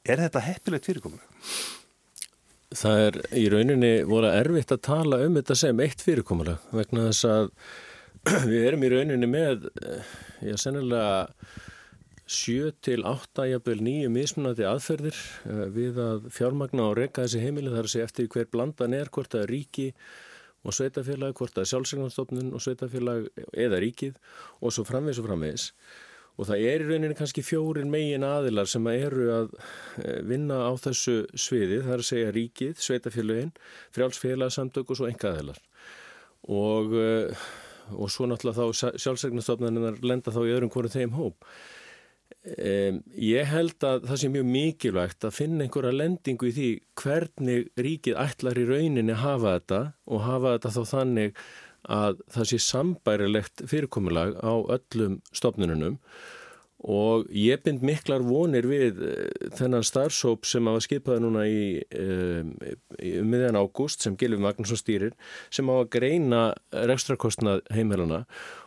Er 0.08 0.24
þetta 0.24 0.48
heppilegt 0.54 0.88
fyrirkomulega? 0.88 1.84
Það 2.76 3.02
er 3.06 3.20
í 3.40 3.46
rauninni 3.52 3.92
voru 4.08 4.32
erfitt 4.32 4.74
að 4.76 4.86
tala 4.90 5.22
um 5.26 5.38
þetta 5.40 5.56
sem 5.60 5.84
eitt 5.86 6.04
fyrirkomulega 6.04 6.76
vegna 6.76 7.10
þess 7.10 7.28
að 7.30 7.52
við 8.52 8.68
erum 8.72 8.84
í 8.84 8.92
rauninni 8.92 9.30
með, 9.30 9.70
ég 10.42 10.56
er 10.56 10.62
sennilega 10.62 11.26
7 12.26 12.72
til 12.82 13.04
8 13.06 13.46
jafnvel 13.52 13.78
nýju 13.86 14.10
mismunandi 14.10 14.66
aðferðir 14.66 15.18
eh, 15.46 15.66
við 15.74 16.00
að 16.02 16.30
fjármagna 16.34 16.88
og 16.90 16.96
reyka 16.98 17.26
þessi 17.26 17.44
heimili 17.44 17.74
þar 17.74 17.86
að 17.86 17.94
segja 17.94 18.08
eftir 18.10 18.30
hver 18.34 18.50
blandan 18.50 18.96
er, 18.98 19.12
hvort 19.14 19.30
það 19.36 19.46
er 19.46 19.54
ríki 19.54 19.88
og 20.66 20.74
sveitafélag, 20.74 21.36
hvort 21.38 21.54
það 21.54 21.62
er 21.68 21.72
sjálfsvegnarstofnun 21.72 22.50
og 22.58 22.64
sveitafélag 22.66 23.30
eða 23.54 23.82
ríkið 23.84 24.18
og 24.58 24.74
svo 24.74 24.88
framvegs 24.90 25.22
og 25.22 25.30
framvegs 25.30 25.68
og 26.36 26.50
það 26.50 26.66
er 26.70 26.84
í 26.84 26.88
rauninni 26.90 27.18
kannski 27.18 27.44
fjórin 27.46 27.92
megin 27.92 28.26
aðilar 28.28 28.70
sem 28.70 28.88
að 28.90 29.06
eru 29.08 29.28
að 29.34 29.54
eh, 30.04 30.20
vinna 30.28 30.62
á 30.68 30.72
þessu 30.80 31.22
sviði, 31.32 31.82
það 31.86 31.96
er 31.96 32.04
að 32.04 32.10
segja 32.10 32.34
ríkið, 32.36 32.76
sveitafélagin, 32.88 33.54
frjálsfélagsamtök 33.96 34.92
og 34.92 35.00
svo 35.00 35.08
enga 35.10 35.32
aðilar 35.32 35.62
og, 36.52 36.94
eh, 37.00 37.48
og 37.96 38.12
svo 38.12 38.28
náttúrulega 38.30 38.68
þá 38.68 39.00
sjálfsvegnastofnarinnar 39.00 40.04
lenda 40.04 40.34
þá 40.34 40.44
í 40.44 40.54
öðrum 40.58 40.74
hverju 40.74 40.96
þeim 40.98 41.18
hóp. 41.18 41.50
Um, 42.46 43.00
ég 43.18 43.48
held 43.50 43.82
að 43.86 44.04
það 44.06 44.20
sé 44.22 44.28
mjög 44.30 44.44
mikilvægt 44.54 45.26
að 45.26 45.34
finna 45.34 45.66
einhverja 45.66 45.94
lendingu 45.96 46.50
í 46.50 46.54
því 46.54 46.68
hvernig 47.02 47.72
ríkið 47.82 48.20
ætlar 48.22 48.60
í 48.62 48.66
rauninni 48.70 49.16
hafa 49.18 49.56
þetta 49.56 49.80
og 50.06 50.22
hafa 50.22 50.52
þetta 50.54 50.72
þá 50.76 50.92
þannig 50.92 51.42
að 51.92 52.24
það 52.34 52.50
sé 52.52 52.62
sambærilegt 52.64 53.66
fyrirkomulag 53.70 54.40
á 54.42 54.54
öllum 54.78 55.20
stofnununum 55.36 56.00
og 56.86 57.30
ég 57.34 57.62
bind 57.66 57.82
miklar 57.86 58.22
vonir 58.26 58.68
við 58.70 59.00
eh, 59.08 59.48
þennan 59.58 59.86
starfsóp 59.86 60.46
sem 60.46 60.68
að 60.68 60.76
var 60.78 60.84
skipaði 60.86 61.24
núna 61.24 61.46
í, 61.50 61.64
um, 61.98 62.52
í 63.00 63.14
miðjan 63.26 63.58
ágúst 63.58 64.06
sem 64.06 64.18
Gilvi 64.20 64.38
Magnússon 64.44 64.78
stýrir 64.78 65.16
sem 65.54 65.70
á 65.72 65.74
að 65.74 65.90
greina 65.96 66.42
rekstrakostnað 66.76 67.64
heimæluna 67.74 68.26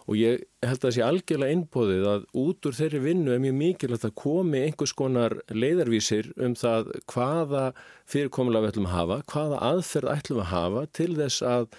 og 0.08 0.18
ég 0.18 0.42
held 0.64 0.80
að 0.80 0.87
það 0.87 0.96
sé 0.96 1.04
algjörlega 1.06 1.56
innbóðið 1.58 2.08
að 2.14 2.26
út 2.42 2.68
úr 2.70 2.78
þeirri 2.80 3.04
vinnu 3.04 3.34
er 3.34 3.44
mjög 3.44 3.56
mikilvægt 3.60 4.08
að 4.08 4.18
komi 4.25 4.64
einhvers 4.64 4.96
konar 4.98 5.38
leiðarvísir 5.52 6.32
um 6.42 6.58
það 6.58 6.90
hvaða 7.12 7.64
fyrirkomulag 8.08 8.66
við 8.66 8.75
ætlum 8.75 8.90
að 8.90 8.98
hafa, 8.98 9.22
hvaða 9.30 9.62
aðferð 9.68 10.14
ætlum 10.16 10.42
að 10.42 10.52
hafa 10.56 10.87
til 10.96 11.12
þess 11.20 11.46
að 11.46 11.70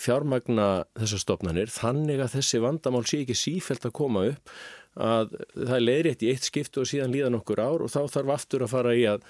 fjármagna 0.00 0.68
þessar 0.96 1.22
stopnarnir 1.22 1.72
þannig 1.72 2.22
að 2.22 2.34
þessi 2.38 2.62
vandamál 2.64 3.04
sé 3.06 3.22
ekki 3.24 3.36
sífælt 3.36 3.88
að 3.88 3.96
koma 3.98 4.26
upp 4.30 4.54
að 4.96 5.34
það 5.52 5.76
er 5.76 5.84
leiðrétt 5.84 6.24
í 6.24 6.30
eitt 6.32 6.48
skiptu 6.48 6.82
og 6.82 6.88
síðan 6.88 7.12
líðan 7.12 7.38
okkur 7.40 7.60
ár 7.60 7.84
og 7.84 7.92
þá 7.92 8.00
þarf 8.14 8.34
aftur 8.36 8.64
að 8.64 8.72
fara 8.72 8.94
í 8.96 9.04
að, 9.10 9.24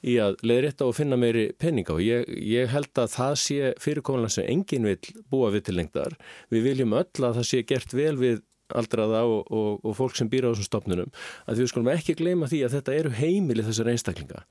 í 0.00 0.16
að 0.22 0.38
leiðrétta 0.46 0.88
og 0.88 0.96
finna 0.96 1.18
meiri 1.20 1.50
penninga 1.60 1.96
og 1.96 2.04
ég, 2.04 2.28
ég 2.40 2.70
held 2.72 2.92
að 3.00 3.10
það 3.16 3.34
sé 3.42 3.72
fyrirkomulega 3.84 4.36
sem 4.38 4.48
enginn 4.48 4.88
vil 4.88 5.00
búa 5.32 5.50
við 5.52 5.66
til 5.68 5.76
lengdar. 5.76 6.16
Við 6.52 6.70
viljum 6.70 6.96
öll 6.96 7.26
að 7.26 7.42
það 7.42 7.50
sé 7.50 7.62
gert 7.68 7.92
vel 7.96 8.14
við 8.20 8.40
aldraða 8.70 9.24
og, 9.26 9.50
og, 9.50 9.80
og 9.82 9.96
fólk 9.98 10.16
sem 10.16 10.28
býra 10.30 10.50
á 10.50 10.54
þessum 10.54 10.68
stopnunum 10.68 11.12
að 11.50 11.60
við 11.60 11.70
skulum 11.72 11.90
ekki 11.90 12.14
gleyma 12.20 12.48
því 12.50 12.60
að 12.64 12.76
þetta 12.78 12.96
eru 13.00 13.14
heimili 13.18 13.64
þessar 13.66 13.90
einstaklinga 13.90 14.44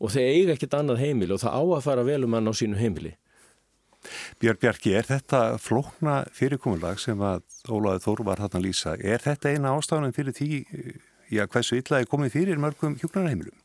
og 0.00 0.10
þeir 0.10 0.30
eiga 0.34 0.56
ekkit 0.56 0.74
annað 0.74 1.04
heimili 1.04 1.36
og 1.36 1.42
það 1.44 1.54
á 1.54 1.62
að 1.62 1.84
fara 1.86 2.06
vel 2.08 2.24
um 2.26 2.34
hann 2.34 2.50
á 2.50 2.54
sínu 2.56 2.80
heimili. 2.80 3.14
Björn 4.40 4.60
Bjarki, 4.62 4.94
er 4.96 5.08
þetta 5.08 5.42
flókna 5.62 6.24
fyrirkomulag 6.36 7.00
sem 7.02 7.20
að 7.20 7.42
Ólaður 7.70 8.04
Þóru 8.06 8.26
var 8.30 8.42
hann 8.44 8.56
að 8.58 8.66
lýsa? 8.66 8.96
Er 8.98 9.22
þetta 9.24 9.54
eina 9.54 9.74
ástafanum 9.76 10.14
fyrir 10.16 10.36
því 10.36 10.64
já, 11.30 11.46
hversu 11.46 11.80
illa 11.80 12.00
er 12.00 12.10
komið 12.10 12.36
fyrir 12.38 12.62
mörgum 12.62 12.96
hjúknarheimilum? 13.00 13.56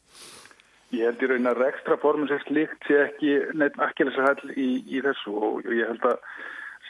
Ég 0.96 1.10
held 1.10 1.24
í 1.24 1.30
raun 1.32 1.50
að 1.50 1.64
ekstra 1.68 1.98
formin 2.00 2.30
sem 2.30 2.42
slikt 2.46 2.86
sé 2.88 3.00
ekki 3.08 3.32
neitt 3.58 3.80
akkilisahall 3.82 4.54
í, 4.54 4.70
í 4.86 5.02
þessu 5.04 5.34
og 5.34 5.66
ég 5.74 5.90
held 5.90 6.06
að 6.08 6.22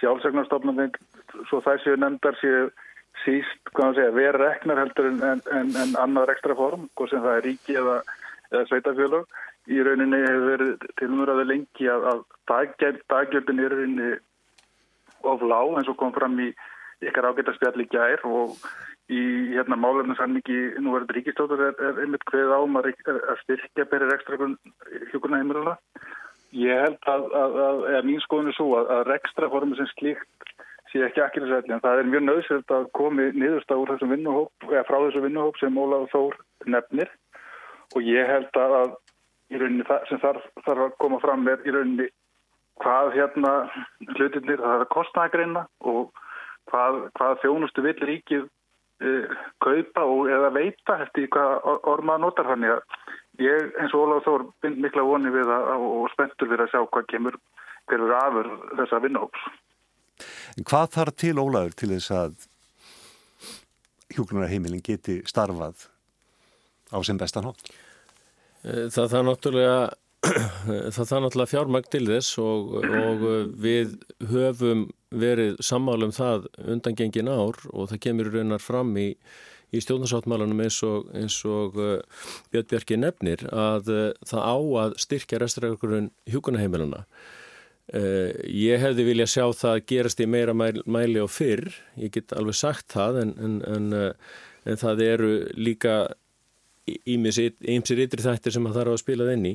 sjálfsögnarstofnum 0.02 0.82
svo 1.50 1.62
það 1.64 1.82
séu 1.84 2.00
nefndar 2.00 2.38
séu 2.42 2.68
síst 3.24 3.72
segja, 3.74 4.12
vera 4.14 4.38
reknar 4.38 4.82
heldur 4.84 5.08
en, 5.10 5.22
en, 5.24 5.72
en 5.80 5.96
annar 6.02 6.32
ekstra 6.34 6.56
form, 6.58 6.90
hvort 6.96 7.14
sem 7.14 7.24
það 7.24 7.38
er 7.40 7.46
ríki 7.48 7.78
eða, 7.80 7.98
eða 8.52 8.66
sveitafjölug 8.70 9.40
í 9.72 9.82
rauninni 9.86 10.22
hefur 10.22 10.48
verið 10.52 10.88
tilmuraði 11.02 11.46
lengi 11.50 11.90
að, 11.92 12.08
að 12.12 12.24
daggjöldin 13.10 13.62
er 13.64 13.74
rauninni 13.74 14.10
of 15.26 15.46
lág 15.46 15.78
eins 15.80 15.90
og 15.90 15.98
kom 16.00 16.14
fram 16.16 16.38
í 16.40 16.52
ykkar 17.06 17.32
ágættarspjalli 17.32 17.88
gær 17.92 18.22
og 18.30 18.56
í 19.12 19.22
hérna 19.54 19.78
málefnarsanningi 19.78 20.82
nú 20.82 20.96
verður 20.96 21.18
ríkistóttur 21.20 21.62
er, 21.68 21.76
er 21.78 22.02
einmitt 22.02 22.26
hverð 22.30 22.54
ám 22.56 22.80
að, 22.80 22.92
að 23.14 23.42
styrkja 23.44 23.88
berir 23.92 24.14
ekstra 24.16 24.40
hjúkurna 25.12 25.42
heimiluna. 25.42 25.76
Ég 26.56 26.82
held 26.86 27.10
að, 27.12 27.26
að, 27.36 27.60
að 27.98 28.08
mín 28.08 28.24
skoðun 28.24 28.50
er 28.50 28.58
svo 28.58 28.70
að 28.80 29.04
rekstraformi 29.10 29.78
sem 29.78 29.90
slíkt 29.92 30.56
sé 30.92 31.04
ekki 31.04 31.24
ekki 31.26 31.44
þess 31.44 31.58
að 31.58 31.74
en 31.76 31.84
það 31.84 32.02
er 32.02 32.10
mjög 32.14 32.26
nöðsöld 32.30 32.74
að 32.78 32.86
komi 32.98 33.28
niðurst 33.36 33.74
á 33.74 33.78
þessum 33.92 34.14
vinnuhóp 34.14 34.70
eða 34.70 34.86
frá 34.88 34.98
þessum 35.04 35.26
vinnuhóp 35.28 35.60
sem 35.60 35.80
Ólaf 35.82 36.08
Þór 36.14 36.38
nefnir 36.72 37.12
og 37.96 38.06
ég 38.06 38.30
held 38.30 38.62
að 38.62 38.94
í 39.54 39.60
rauninni 39.62 39.86
sem 40.10 40.22
þarf, 40.22 40.46
þarf 40.66 40.88
að 40.88 40.96
koma 41.02 41.20
fram 41.24 41.44
með 41.46 41.66
í 41.68 41.74
rauninni 41.76 42.08
hvað 42.84 43.14
hérna 43.16 43.54
hlutinir 44.16 44.60
það 44.60 44.74
er 44.74 44.84
að 44.84 44.92
kostnægreina 44.96 45.66
og 45.92 46.12
hvað, 46.72 47.02
hvað 47.18 47.42
þjónustu 47.44 47.84
vill 47.86 47.98
ríkið 48.10 48.48
uh, 48.48 49.36
kaupa 49.64 50.08
og 50.12 50.32
eða 50.34 50.52
veita 50.56 50.98
eftir 51.06 51.30
hvað 51.36 51.70
ormaða 51.92 52.24
notar 52.26 52.52
að 52.56 52.66
ég 53.40 53.78
eins 53.82 53.94
og 53.94 54.08
Óláð 54.08 54.26
Þór 54.26 54.48
bind 54.64 54.82
mikla 54.84 55.06
voni 55.06 55.32
við 55.34 55.52
að, 55.52 55.70
og 55.76 56.10
spenntur 56.14 56.52
við 56.52 56.66
að 56.66 56.74
sjá 56.74 56.82
hvað 56.84 57.08
kemur 57.12 57.40
hverfur 57.86 58.14
afur 58.18 58.52
þessa 58.80 59.02
vinnóps. 59.04 59.48
Hvað 60.64 60.92
þarf 60.96 61.18
til 61.20 61.36
Óláður 61.40 61.76
til 61.76 61.92
þess 61.92 62.14
að 62.16 62.46
hjúgrunarheimilin 64.16 64.84
geti 64.86 65.20
starfað 65.28 65.90
á 66.96 66.98
sem 67.04 67.20
bestan 67.20 67.48
hótt? 67.50 67.68
Eh, 68.66 68.88
það 68.94 69.10
það 69.14 69.26
náttúrulega 69.30 69.80
það 70.26 71.10
það 71.10 71.20
náttúrulega 71.24 71.52
fjármægt 71.52 71.90
til 71.94 72.06
þess 72.10 72.38
og, 72.42 72.72
og 72.82 73.26
eh, 73.30 73.42
við 73.62 73.98
höfum 74.32 74.88
verið 75.16 75.60
sammálum 75.64 76.14
það 76.16 76.48
undangengin 76.64 77.30
ár 77.30 77.60
og 77.72 77.92
það 77.92 78.02
kemur 78.08 78.32
raunar 78.34 78.64
fram 78.64 78.96
í, 78.98 79.12
í 79.70 79.82
stjórnarsáttmálunum 79.84 80.64
eins 80.66 80.82
og, 80.88 81.12
og 81.14 81.78
uh, 81.80 82.26
Björn 82.52 82.68
Björki 82.72 82.98
nefnir 83.00 83.46
að 83.54 83.92
uh, 83.94 84.10
það 84.28 84.44
á 84.44 84.58
að 84.82 84.98
styrkja 85.06 85.40
restrækurinn 85.40 86.10
hjúkunaheimiluna. 86.32 87.06
Uh, 87.94 88.34
ég 88.50 88.82
hefði 88.82 89.08
vilja 89.08 89.30
sjá 89.30 89.46
það 89.56 89.86
gerast 89.94 90.26
í 90.26 90.28
meira 90.28 90.56
mæli 90.58 91.22
og 91.24 91.32
fyrr, 91.32 91.70
ég 92.02 92.12
get 92.18 92.36
alveg 92.36 92.60
sagt 92.60 92.90
það 92.98 93.22
en, 93.24 93.34
en, 93.40 93.58
en, 93.72 93.90
en 94.66 94.84
það 94.84 95.06
eru 95.06 95.34
líka 95.56 96.00
ímsir 96.86 98.02
ytri 98.06 98.26
þættir 98.26 98.56
sem 98.56 98.68
það 98.68 98.80
þarf 98.80 98.96
að 98.96 99.02
spila 99.02 99.30
þenni 99.30 99.54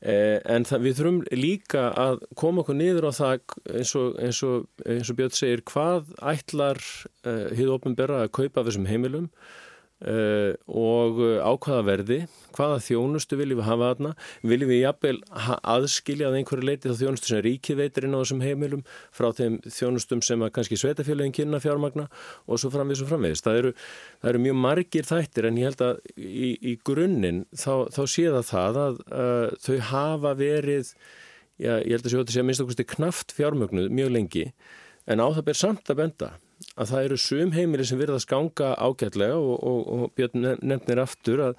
eh, 0.00 0.38
en 0.54 0.68
það, 0.68 0.86
við 0.86 0.96
þurfum 1.00 1.20
líka 1.36 1.84
að 2.04 2.24
koma 2.40 2.64
okkur 2.64 2.78
niður 2.80 3.10
á 3.10 3.12
það 3.18 3.36
eins 3.74 3.94
og, 4.00 4.16
eins 4.22 4.40
og, 4.46 4.66
eins 4.86 5.12
og 5.12 5.20
Björn 5.20 5.36
segir 5.36 5.64
hvað 5.70 6.14
ætlar 6.34 6.82
hið 7.24 7.76
ofnbæra 7.76 8.24
að 8.24 8.34
kaupa 8.40 8.64
þessum 8.66 8.88
heimilum 8.90 9.30
uh, 10.08 10.52
og 10.68 11.20
ákvaða 11.44 11.84
verði, 11.88 12.18
hvaða 12.54 12.80
þjónustu 12.84 13.38
viljum 13.40 13.60
við 13.60 13.68
hafa 13.68 13.88
þarna, 13.90 14.12
viljum 14.46 14.70
við 14.70 14.80
jafnvel 14.82 15.16
aðskilja 15.74 16.28
að 16.28 16.36
einhverju 16.38 16.68
leiti 16.68 16.92
þá 16.92 17.00
þjónustu 17.00 17.30
sem 17.30 17.42
ríkið 17.46 17.80
veitir 17.80 18.06
inn 18.06 18.16
á 18.16 18.20
þessum 18.20 18.44
heimilum 18.44 18.84
frá 19.14 19.28
þeim 19.34 19.58
þjónustum 19.66 20.22
sem 20.24 20.44
að 20.44 20.54
kannski 20.58 20.78
sveitafélagin 20.80 21.34
kynna 21.40 21.60
fjármagna 21.64 22.06
og 22.46 22.62
svo 22.62 22.70
framvegis 22.74 23.04
og 23.04 23.10
framvegis. 23.10 23.44
Það 23.44 23.60
eru, 23.62 23.74
það 24.20 24.32
eru 24.32 24.44
mjög 24.46 24.60
margir 24.68 25.10
þættir 25.10 25.50
en 25.50 25.60
ég 25.60 25.70
held 25.70 25.84
að 25.88 26.00
í, 26.14 26.52
í 26.54 26.76
grunninn 26.86 27.44
þá, 27.50 27.90
þá 27.94 28.02
sé 28.04 28.28
það 28.30 28.48
það 28.52 28.80
að 28.84 29.02
uh, 29.08 29.58
þau 29.66 29.76
hafa 29.90 30.36
verið, 30.38 30.94
já, 31.58 31.74
ég 31.80 31.92
held 31.96 32.06
að 32.06 32.16
þetta 32.20 32.36
sé 32.36 32.42
að 32.44 32.48
minnst 32.50 32.64
okkurstu 32.64 32.88
knaft 32.94 33.36
fjármögnuð 33.36 33.92
mjög 33.94 34.16
lengi 34.18 34.48
en 35.10 35.20
á 35.20 35.26
það 35.28 35.46
ber 35.48 35.58
samt 35.58 35.90
að 35.92 36.00
benda 36.00 36.30
að 36.74 36.90
það 36.90 37.06
eru 37.06 37.18
sum 37.20 37.54
heimili 37.54 37.86
sem 37.86 38.00
verða 38.00 38.18
að 38.18 38.24
skanga 38.26 38.72
ágætlega 38.80 39.38
og, 39.38 39.54
og, 39.60 39.80
og 39.94 40.14
Björn 40.18 40.48
nefnir 40.64 41.02
aftur 41.02 41.42
að, 41.50 41.54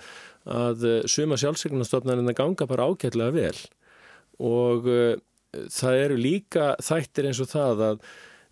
að 0.50 0.86
eh, 0.90 1.00
suma 1.12 1.40
sjálfsvegnastofnarinn 1.40 2.32
að 2.32 2.40
ganga 2.42 2.68
bara 2.70 2.90
ágætlega 2.90 3.36
vel. 3.36 3.58
Og 4.44 4.90
uh, 4.92 5.16
það 5.72 6.02
eru 6.02 6.20
líka 6.20 6.74
þættir 6.84 7.30
eins 7.30 7.40
og 7.44 7.52
það 7.54 7.84
að 7.90 8.06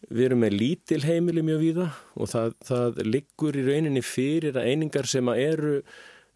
við 0.10 0.26
erum 0.28 0.42
með 0.44 0.58
lítil 0.60 1.02
heimili 1.04 1.44
mjög 1.46 1.62
víða 1.62 1.86
og 2.20 2.32
það, 2.32 2.56
það 2.68 3.04
liggur 3.08 3.60
í 3.60 3.68
rauninni 3.68 4.04
fyrir 4.04 4.58
að 4.58 4.68
einingar 4.72 5.08
sem 5.10 5.30
að 5.32 5.44
eru 5.44 5.76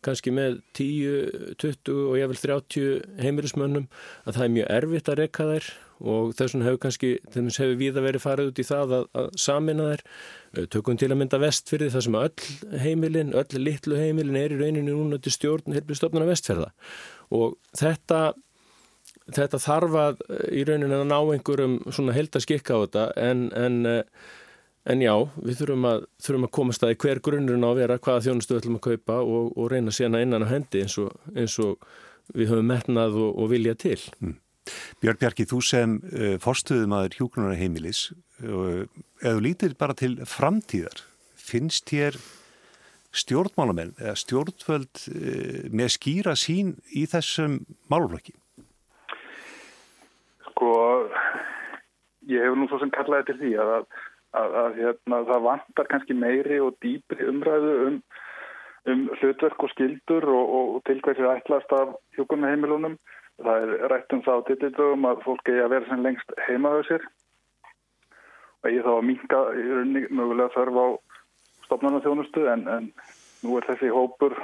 kannski 0.06 0.32
með 0.32 0.62
10, 0.78 1.56
20 1.60 1.98
og 2.12 2.16
ég 2.20 2.32
vil 2.32 2.40
30 2.40 3.24
heimilismönnum 3.26 3.88
að 4.24 4.38
það 4.38 4.46
er 4.46 4.54
mjög 4.56 4.72
erfitt 4.78 5.12
að 5.12 5.20
rekka 5.24 5.48
þær 5.52 5.70
og 6.02 6.34
þessum 6.38 6.66
hefur 6.66 6.82
kannski, 6.86 7.14
þess 7.34 7.62
hefur 7.62 7.78
við 7.80 8.00
að 8.00 8.08
verið 8.08 8.26
farið 8.26 8.52
út 8.52 8.62
í 8.62 8.66
það 8.68 8.96
að, 8.98 9.06
að 9.22 9.30
samina 9.42 9.92
þær. 9.92 10.04
Tökum 10.74 10.98
til 10.98 11.12
að 11.12 11.20
mynda 11.20 11.40
vestfyrði 11.42 11.92
þar 11.94 12.06
sem 12.06 12.18
öll 12.18 12.82
heimilin, 12.82 13.36
öll 13.38 13.62
litlu 13.62 14.00
heimilin 14.00 14.40
er 14.40 14.56
í 14.56 14.60
rauninu 14.62 14.96
núna 14.96 15.20
til 15.22 15.34
stjórn 15.36 15.76
helbistofnuna 15.76 16.30
vestfyrða 16.30 16.72
og 17.36 17.58
þetta 17.76 18.22
þetta 19.36 19.60
þarf 19.60 19.96
að 20.00 20.26
í 20.56 20.64
rauninu 20.68 21.02
að 21.02 21.08
ná 21.10 21.18
einhverjum 21.20 21.78
svona 21.92 22.16
held 22.16 22.36
að 22.38 22.46
skikka 22.46 22.80
á 22.80 22.84
þetta 22.86 23.06
en, 23.20 23.44
en, 23.58 23.78
en 24.88 25.04
já, 25.04 25.14
við 25.44 25.62
þurfum 25.62 25.88
að, 25.92 26.08
þurfum 26.24 26.48
að 26.48 26.54
komast 26.60 26.88
að 26.88 26.96
hver 27.04 27.22
grunnurinn 27.28 27.68
á 27.68 27.70
að 27.70 27.80
vera 27.82 28.00
hvaða 28.00 28.26
þjónustu 28.28 28.56
við 28.56 28.62
ætlum 28.62 28.80
að 28.80 28.86
kaupa 28.88 29.22
og, 29.24 29.54
og 29.56 29.72
reyna 29.74 29.96
sena 29.96 30.24
innan 30.24 30.48
á 30.48 30.52
hendi 30.52 30.86
eins 30.86 30.98
og, 31.04 31.16
eins 31.36 31.58
og 31.64 31.76
við 32.34 32.54
höfum 32.54 32.72
metnað 32.72 33.20
og, 33.20 33.32
og 33.36 33.52
vilja 33.52 33.76
til. 33.80 34.00
Mm. 34.24 34.38
Björn 35.04 35.20
Bjarki, 35.22 35.46
þú 35.50 35.62
sem 35.66 36.00
uh, 36.12 36.36
forstuðumadur 36.44 37.20
hjúknunar 37.20 37.58
heimilis, 37.60 38.10
uh, 38.44 38.84
eða 39.22 39.44
lítir 39.44 39.78
bara 39.80 39.98
til 39.98 40.18
framtíðar, 40.26 41.04
finnst 41.38 41.90
þér 41.92 42.18
stjórnmálamenn 43.18 43.96
eða 44.02 44.18
stjórnvöld 44.20 45.06
uh, 45.14 45.64
með 45.72 45.94
skýra 45.96 46.36
sín 46.40 46.76
í 46.92 47.06
þessum 47.10 47.62
málflöki? 47.92 48.36
Sko, 50.50 50.70
ég 52.30 52.44
hef 52.44 52.58
nú 52.58 52.70
svo 52.70 52.82
sem 52.82 52.94
kallaði 52.94 53.30
til 53.32 53.40
því 53.42 53.52
að, 53.64 53.74
að, 54.38 54.56
að 54.64 54.80
hérna, 54.82 55.22
það 55.32 55.46
vantar 55.50 55.92
kannski 55.92 56.18
meiri 56.18 56.62
og 56.64 56.78
dýpri 56.84 57.30
umræðu 57.32 57.76
um, 57.86 58.02
um 58.92 59.06
hlutverk 59.20 59.64
og 59.64 59.74
skildur 59.74 60.28
og, 60.34 60.58
og 60.58 60.82
til 60.90 61.00
hversi 61.06 61.30
ætlast 61.30 61.78
af 61.78 61.96
hjúknunar 62.18 62.56
heimilunum 62.56 62.98
Það 63.38 63.64
er 63.64 63.92
rætt 63.92 64.14
um 64.16 64.24
það 64.26 64.40
á 64.42 64.48
tillitugum 64.48 65.08
að 65.10 65.24
fólk 65.26 65.52
eigi 65.52 65.64
að 65.64 65.74
vera 65.76 65.90
sem 65.90 66.04
lengst 66.06 66.34
heimaðu 66.48 66.86
sér. 66.88 67.04
Og 68.64 68.72
ég 68.74 68.86
þá 68.86 68.94
að 68.96 69.08
minka 69.12 69.42
í 69.54 69.68
rauninni 69.68 70.04
mögulega 70.10 70.56
þörf 70.56 70.80
á 70.82 70.88
stopnarnaþjónustu 71.68 72.48
en, 72.50 72.66
en 72.68 72.90
nú 73.44 73.58
er 73.60 73.68
þessi 73.70 73.92
hópur 73.94 74.36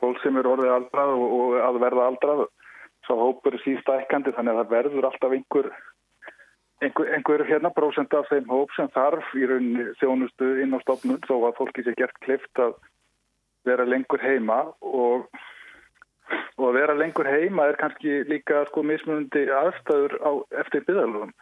fólk 0.00 0.20
sem 0.22 0.36
er 0.40 0.48
orðið 0.48 0.74
aldrað 0.76 1.14
og, 1.16 1.36
og 1.40 1.56
að 1.60 1.80
verða 1.82 2.08
aldrað 2.10 2.44
svo 3.06 3.16
hópur 3.20 3.56
er 3.56 3.64
sístækandi 3.64 4.34
þannig 4.36 4.54
að 4.54 4.60
það 4.60 4.74
verður 4.76 5.08
alltaf 5.08 5.34
einhver 5.36 5.70
einhver, 6.80 7.12
einhver 7.16 7.44
hérna 7.48 7.72
prósent 7.76 8.14
af 8.16 8.28
þeim 8.30 8.48
hóp 8.52 8.72
sem 8.76 8.88
þarf 8.94 9.34
í 9.36 9.46
rauninni 9.48 9.88
þjónustu 10.00 10.50
inn 10.62 10.76
á 10.76 10.78
stopnun 10.84 11.20
þó 11.26 11.36
að 11.48 11.56
fólki 11.60 11.84
sé 11.86 11.96
gert 11.98 12.16
klift 12.24 12.62
að 12.62 12.76
vera 13.68 13.84
lengur 13.88 14.22
heima 14.22 14.62
og 14.80 15.26
og 16.58 16.66
að 16.68 16.78
vera 16.78 16.96
lengur 16.98 17.28
heima 17.28 17.68
er 17.70 17.78
kannski 17.80 18.22
líka 18.28 18.64
sko 18.68 18.84
mismunandi 18.86 19.46
aðstæður 19.60 20.16
á, 20.20 20.30
eftir 20.62 20.84
byggðalöfum. 20.88 21.32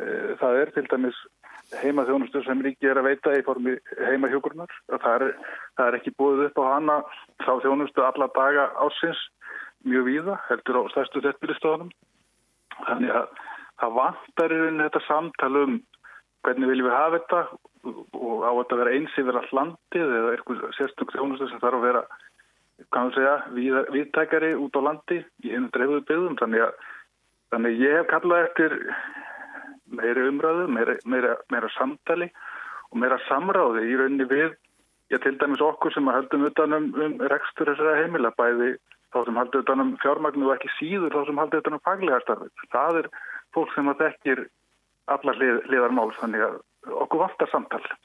Eh, 0.00 0.32
það 0.40 0.58
er 0.62 0.74
til 0.76 0.86
dæmis 0.90 1.20
heima 1.82 2.04
þjónustur 2.08 2.44
sem 2.44 2.60
ríki 2.64 2.90
er 2.90 3.00
að 3.00 3.08
veita 3.10 3.34
í 3.36 3.44
formi 3.46 3.76
heima 4.08 4.30
hjókurnar. 4.32 4.72
Það 4.90 5.28
það 5.76 5.86
er 5.86 5.98
ekki 5.98 6.14
búið 6.18 6.46
upp 6.48 6.60
á 6.60 6.64
hana 6.74 6.98
þá 7.44 7.52
þjónustu 7.64 8.04
alla 8.04 8.28
daga 8.36 8.68
ásins 8.84 9.20
mjög 9.88 10.06
víða, 10.08 10.38
heldur 10.48 10.82
á 10.84 10.92
stærstu 10.92 11.22
þettbyrðistofunum. 11.24 11.90
Þannig 12.86 13.14
að 13.16 13.32
það 13.82 13.96
vantar 13.98 14.54
í 14.54 14.60
rauninni 14.60 14.86
þetta 14.88 15.04
samtal 15.06 15.54
um 15.62 15.80
hvernig 16.42 16.70
viljum 16.70 16.88
við 16.88 16.96
hafa 16.96 17.18
þetta 17.18 17.40
og 18.18 18.44
á 18.46 18.50
þetta 18.58 18.76
að 18.76 18.82
vera 18.82 18.94
eins 18.96 19.16
yfir 19.18 19.38
all 19.38 19.54
landið 19.58 20.14
eða 20.18 20.34
eitthvað 20.34 20.76
sérstök 20.78 21.14
þjónustu 21.14 21.48
sem 21.50 21.62
þarf 21.62 21.78
að 21.78 21.86
vera 21.88 22.02
kannu 22.94 23.14
segja, 23.16 23.34
við, 23.56 23.78
viðtækari 23.94 24.54
út 24.58 24.76
á 24.78 24.80
landi 24.88 25.20
í 25.44 25.52
hennu 25.52 25.70
dreifðu 25.74 26.00
byggðum 26.08 26.38
þannig 26.40 26.66
að 26.66 26.88
þannig 27.52 27.82
ég 27.82 27.98
hef 27.98 28.08
kallað 28.10 28.46
eftir 28.46 28.76
meiri 29.92 30.28
umræðu, 30.30 30.68
meira, 30.72 30.96
meira, 31.04 31.36
meira 31.52 31.68
samtali 31.76 32.30
og 32.90 33.00
meira 33.00 33.18
samráði 33.28 33.84
í 33.90 33.98
rauninni 33.98 34.28
við, 34.30 34.54
ég 35.12 35.20
til 35.24 35.34
dæmis 35.40 35.64
okkur 35.64 35.92
sem 35.94 36.08
haldum 36.08 36.46
utanum 36.48 36.88
um 36.96 37.18
rekstur 37.32 37.68
þessara 37.72 38.00
heimila, 38.00 38.32
bæði 38.38 38.74
þá 39.12 39.18
sem 39.26 39.40
haldum 39.40 39.64
utanum 39.64 39.92
fjármagnu 40.04 40.48
og 40.48 40.54
ekki 40.56 40.72
síður 40.78 41.16
þá 41.16 41.28
sem 41.28 41.42
haldum 41.42 41.64
utanum 41.64 41.84
faglega 41.84 42.20
starfið. 42.24 42.66
Það 42.72 43.00
er 43.02 43.10
fólk 43.52 43.74
sem 43.74 43.92
að 43.92 44.04
þekkir 44.06 44.44
allar 45.12 45.40
lið, 45.40 45.60
liðarmál, 45.72 46.08
þannig 46.20 46.46
að 46.46 46.58
okkur 47.04 47.24
vantar 47.26 47.52
samtali. 47.52 47.96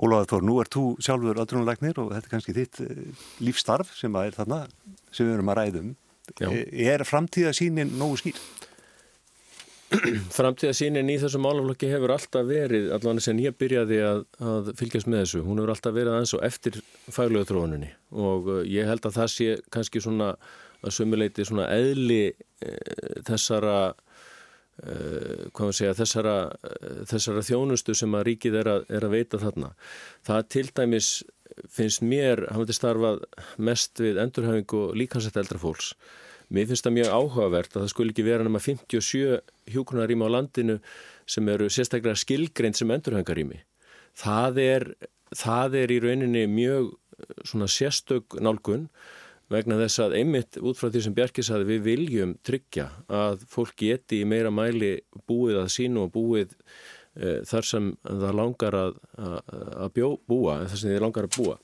Óláður 0.00 0.30
Þór, 0.32 0.46
nú 0.48 0.58
er 0.62 0.70
þú 0.72 0.84
sjálfur 1.04 1.40
aðrunulagnir 1.42 2.00
og 2.02 2.12
þetta 2.14 2.28
er 2.28 2.32
kannski 2.32 2.56
þitt 2.56 2.82
eh, 2.84 3.00
lífstarf 3.44 3.94
sem 3.98 4.20
er 4.20 4.36
þarna 4.36 4.64
sem 5.10 5.28
við 5.28 5.34
erum 5.36 5.52
að 5.52 5.60
ræðum. 5.60 5.94
Já. 6.40 6.48
Eh, 6.50 6.86
er 6.90 7.04
framtíðasínin 7.06 7.94
nógu 8.00 8.20
skýr? 8.22 8.40
Framtíðasínin 10.34 11.12
í 11.12 11.16
þessu 11.22 11.38
málaflokki 11.42 11.90
hefur 11.92 12.16
alltaf 12.16 12.46
verið, 12.48 12.88
allavega 12.96 13.22
sem 13.28 13.40
ég 13.44 13.54
byrjaði 13.60 14.00
að, 14.02 14.22
að 14.42 14.70
fylgjast 14.80 15.10
með 15.10 15.22
þessu, 15.22 15.42
hún 15.46 15.60
hefur 15.60 15.74
alltaf 15.76 15.94
verið 15.94 16.16
aðeins 16.16 16.34
og 16.34 16.44
eftir 16.48 16.80
fæglögu 17.14 17.50
tróðuninni 17.52 17.90
og 18.10 18.50
eh, 18.58 18.62
ég 18.74 18.90
held 18.90 19.06
að 19.06 19.18
það 19.20 19.34
sé 19.36 19.50
kannski 19.74 20.02
svona 20.02 20.34
að 20.84 20.96
sömuleiti 20.98 21.44
svona 21.46 21.68
eðli 21.72 22.24
e, 22.28 22.72
þessara 23.24 23.94
segja, 25.74 25.94
þessara, 25.94 26.34
þessara 27.10 27.44
þjónustu 27.46 27.94
sem 27.94 28.14
að 28.14 28.26
ríkið 28.30 28.58
er 28.60 28.70
að, 28.72 28.84
er 28.90 29.06
að 29.06 29.14
veita 29.14 29.40
þarna. 29.42 29.72
Það 30.26 30.42
til 30.54 30.66
dæmis 30.74 31.10
finnst 31.70 32.02
mér, 32.02 32.46
hafði 32.50 32.76
starfað 32.76 33.24
mest 33.62 34.00
við 34.02 34.18
endurhæfingu 34.22 34.84
líkansett 34.98 35.36
eldra 35.38 35.60
fólks. 35.62 35.94
Mér 36.52 36.68
finnst 36.68 36.86
það 36.86 36.96
mjög 36.98 37.12
áhugavert 37.14 37.76
að 37.76 37.84
það 37.84 37.92
skul 37.94 38.08
ekki 38.10 38.26
vera 38.26 38.44
nema 38.46 38.60
57 38.60 39.38
hjókunarými 39.72 40.26
á 40.26 40.34
landinu 40.34 40.78
sem 41.30 41.48
eru 41.48 41.70
sérstaklega 41.72 42.18
skilgreint 42.20 42.76
sem 42.76 42.90
endurhæfingarými. 42.90 43.62
Það 44.18 44.60
er, 44.62 44.88
það 45.34 45.78
er 45.80 45.94
í 45.94 46.00
rauninni 46.04 46.44
mjög 46.50 46.92
svona 47.46 47.68
sérstök 47.70 48.36
nálgun 48.42 48.88
vegna 49.52 49.78
þess 49.82 50.02
að 50.04 50.16
einmitt 50.20 50.58
út 50.60 50.78
frá 50.78 50.88
því 50.88 51.04
sem 51.04 51.16
Bjarki 51.16 51.44
saði 51.44 51.68
við 51.68 51.86
viljum 51.88 52.36
tryggja 52.46 52.88
að 53.12 53.44
fólk 53.50 53.76
geti 53.80 54.22
í 54.22 54.28
meira 54.28 54.52
mæli 54.54 54.96
búið 55.28 55.62
að 55.64 55.72
sínu 55.76 56.06
og 56.06 56.14
búið 56.14 56.54
e, 56.54 57.40
þar 57.48 57.68
sem 57.68 57.90
það 58.04 58.38
langar 58.40 58.78
að, 58.78 58.96
að, 59.18 59.36
að 59.84 59.92
bjó, 59.98 60.08
búa, 60.30 60.62
þar 60.64 60.80
sem 60.80 60.94
þið 60.94 61.04
langar 61.04 61.28
að 61.28 61.36
búa. 61.38 61.58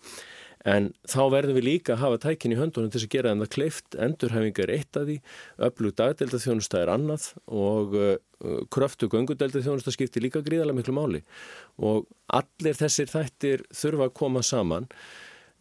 En 0.68 0.90
þá 1.08 1.20
verðum 1.32 1.56
við 1.56 1.64
líka 1.64 1.94
að 1.94 2.02
hafa 2.02 2.18
tækin 2.26 2.52
í 2.52 2.58
höndunum 2.58 2.90
til 2.92 3.00
að 3.00 3.12
gera 3.14 3.30
en 3.32 3.40
það 3.40 3.52
kleift. 3.54 3.96
Endurhæfingar 3.96 4.72
eitt 4.74 4.98
af 4.98 5.06
því, 5.08 5.16
öflug 5.68 5.94
dagdelda 5.96 6.40
þjónusta 6.42 6.82
er 6.82 6.92
annað 6.92 7.30
og 7.48 7.96
uh, 7.96 8.12
kröftu 8.72 9.08
göngudelda 9.08 9.62
þjónusta 9.64 9.94
skiptir 9.94 10.26
líka 10.26 10.44
gríðarlega 10.44 10.76
miklu 10.76 10.96
máli. 10.98 11.22
Og 11.80 12.04
allir 12.28 12.76
þessir 12.76 13.08
þættir 13.08 13.64
þurfa 13.72 14.10
að 14.10 14.16
koma 14.20 14.44
saman 14.44 14.90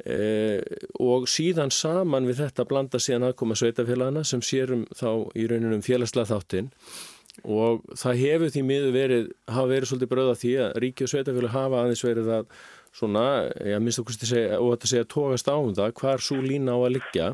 Eh, 0.08 0.62
og 1.04 1.28
síðan 1.28 1.74
saman 1.76 2.28
við 2.30 2.46
þetta 2.46 2.66
blanda 2.70 3.02
síðan 3.04 3.30
aðkoma 3.30 3.58
sveitafélagana 3.60 4.24
sem 4.28 4.44
sérum 4.46 4.86
þá 4.96 5.28
í 5.36 5.48
rauninum 5.52 5.84
félagslega 5.84 6.32
þáttinn. 6.32 6.70
Og 7.44 7.84
það 8.00 8.22
hefur 8.24 8.54
því 8.54 8.64
miður 8.68 8.96
verið, 8.96 9.28
hafa 9.48 9.72
verið 9.72 9.92
svolítið 9.92 10.12
bröða 10.14 10.38
því 10.40 10.54
að 10.64 10.78
ríki 10.84 11.06
og 11.06 11.12
sveitafélag 11.12 11.56
hafa 11.56 11.82
aðeins 11.84 12.04
verið 12.04 12.32
að 12.38 12.48
svona, 12.96 13.26
ég 13.70 13.84
minnst 13.84 14.02
okkur 14.02 14.16
að 14.16 14.32
segja, 14.32 14.60
að 14.60 14.88
segja 14.92 15.10
tókast 15.14 15.52
á 15.52 15.56
um 15.56 15.76
það, 15.76 15.94
hvar 16.00 16.24
svo 16.24 16.40
lína 16.44 16.76
á 16.76 16.80
að 16.80 16.96
liggja. 16.98 17.30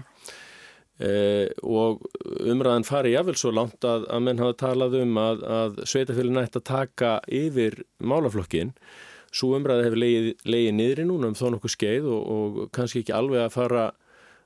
Eh, 1.06 1.50
og 1.68 2.06
umræðan 2.40 2.86
fari 2.88 3.12
jáfnvel 3.12 3.36
svo 3.40 3.52
langt 3.52 3.84
að, 3.84 4.06
að 4.08 4.22
menn 4.24 4.40
hafa 4.40 4.56
talað 4.62 5.02
um 5.02 5.18
að, 5.20 5.42
að 5.44 5.82
sveitafélag 5.92 6.38
nætt 6.38 6.56
að 6.56 6.70
taka 6.70 7.18
yfir 7.28 7.82
málaflokkin 8.00 8.72
svo 9.36 9.52
umræði 9.58 9.88
hefur 9.90 10.02
leiðið 10.02 10.74
niðri 10.80 11.06
núna 11.10 11.32
um 11.32 11.38
þó 11.38 11.50
nokkuð 11.54 11.76
skeið 11.76 12.10
og, 12.10 12.26
og 12.36 12.74
kannski 12.76 13.04
ekki 13.04 13.16
alveg 13.18 13.46
að 13.46 13.56
fara 13.58 13.86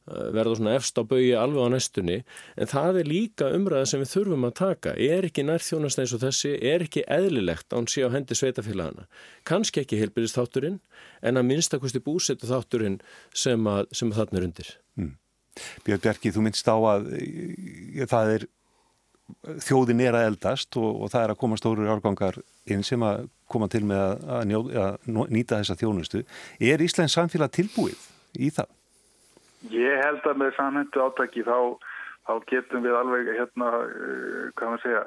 Eh, 0.09 0.29
verða 0.33 0.55
svona 0.57 0.73
efst 0.77 0.97
á 0.97 1.03
baui 1.05 1.29
alveg 1.37 1.61
á 1.61 1.69
næstunni. 1.69 2.17
En 2.57 2.69
það 2.69 3.01
er 3.01 3.09
líka 3.09 3.49
umræða 3.53 3.89
sem 3.91 4.01
við 4.01 4.11
þurfum 4.13 4.47
að 4.47 4.55
taka. 4.57 4.93
Er 4.97 5.27
ekki 5.27 5.45
nærþjónast 5.45 6.01
eins 6.01 6.13
og 6.15 6.23
þessi 6.23 6.55
er 6.65 6.85
ekki 6.85 7.03
eðlilegt 7.05 7.75
án 7.75 7.85
á 7.85 8.09
hendi 8.09 8.37
sveitafélagana 8.37 9.05
kannski 9.45 9.83
ekki 9.83 9.99
heilbyrðist 9.99 10.39
þátturinn 10.39 10.79
en 11.21 11.37
að 11.37 11.49
minnstakosti 11.51 12.01
búsetu 12.01 12.49
þátturinn 12.49 12.99
sem, 13.33 13.67
að, 13.67 13.85
sem 13.93 14.09
að 14.09 14.21
þarna 14.21 14.39
er 14.39 14.47
undir. 14.49 14.71
Mm. 14.97 15.13
Björn 15.85 16.03
Bjarki, 16.05 16.33
þú 16.33 16.45
minnst 16.47 16.71
á 16.71 16.77
að 16.79 17.11
eh, 17.19 18.07
það 18.09 18.33
er 18.37 18.47
þjóðin 19.63 20.03
er 20.05 20.17
að 20.17 20.27
eldast 20.31 20.77
og, 20.79 21.03
og 21.03 21.11
það 21.13 21.25
er 21.25 21.33
að 21.33 21.39
koma 21.43 21.59
stóru 21.59 21.89
árgangar 21.89 22.39
inn 22.69 22.83
sem 22.85 23.03
að 23.05 23.27
koma 23.49 23.69
til 23.71 23.83
með 23.89 24.01
að, 24.01 24.25
að, 24.35 24.43
njó, 24.49 24.61
að 24.83 25.31
nýta 25.33 25.59
þessa 25.59 25.77
þjónustu 25.79 26.23
er 26.71 26.83
Íslands 26.85 27.15
samfélag 27.17 27.53
tilbúið 27.55 28.03
í 28.37 28.51
það? 28.53 28.69
Ég 29.73 30.03
held 30.03 30.27
að 30.27 30.39
með 30.39 30.53
samhendu 30.55 31.01
átaki 31.03 31.43
þá, 31.43 31.57
þá 32.27 32.33
getum 32.51 32.85
við 32.85 32.95
alveg 32.95 33.33
hérna, 33.35 33.71
uh, 33.83 34.45
hvað 34.55 34.73
maður 34.73 34.85
segja, 34.85 35.01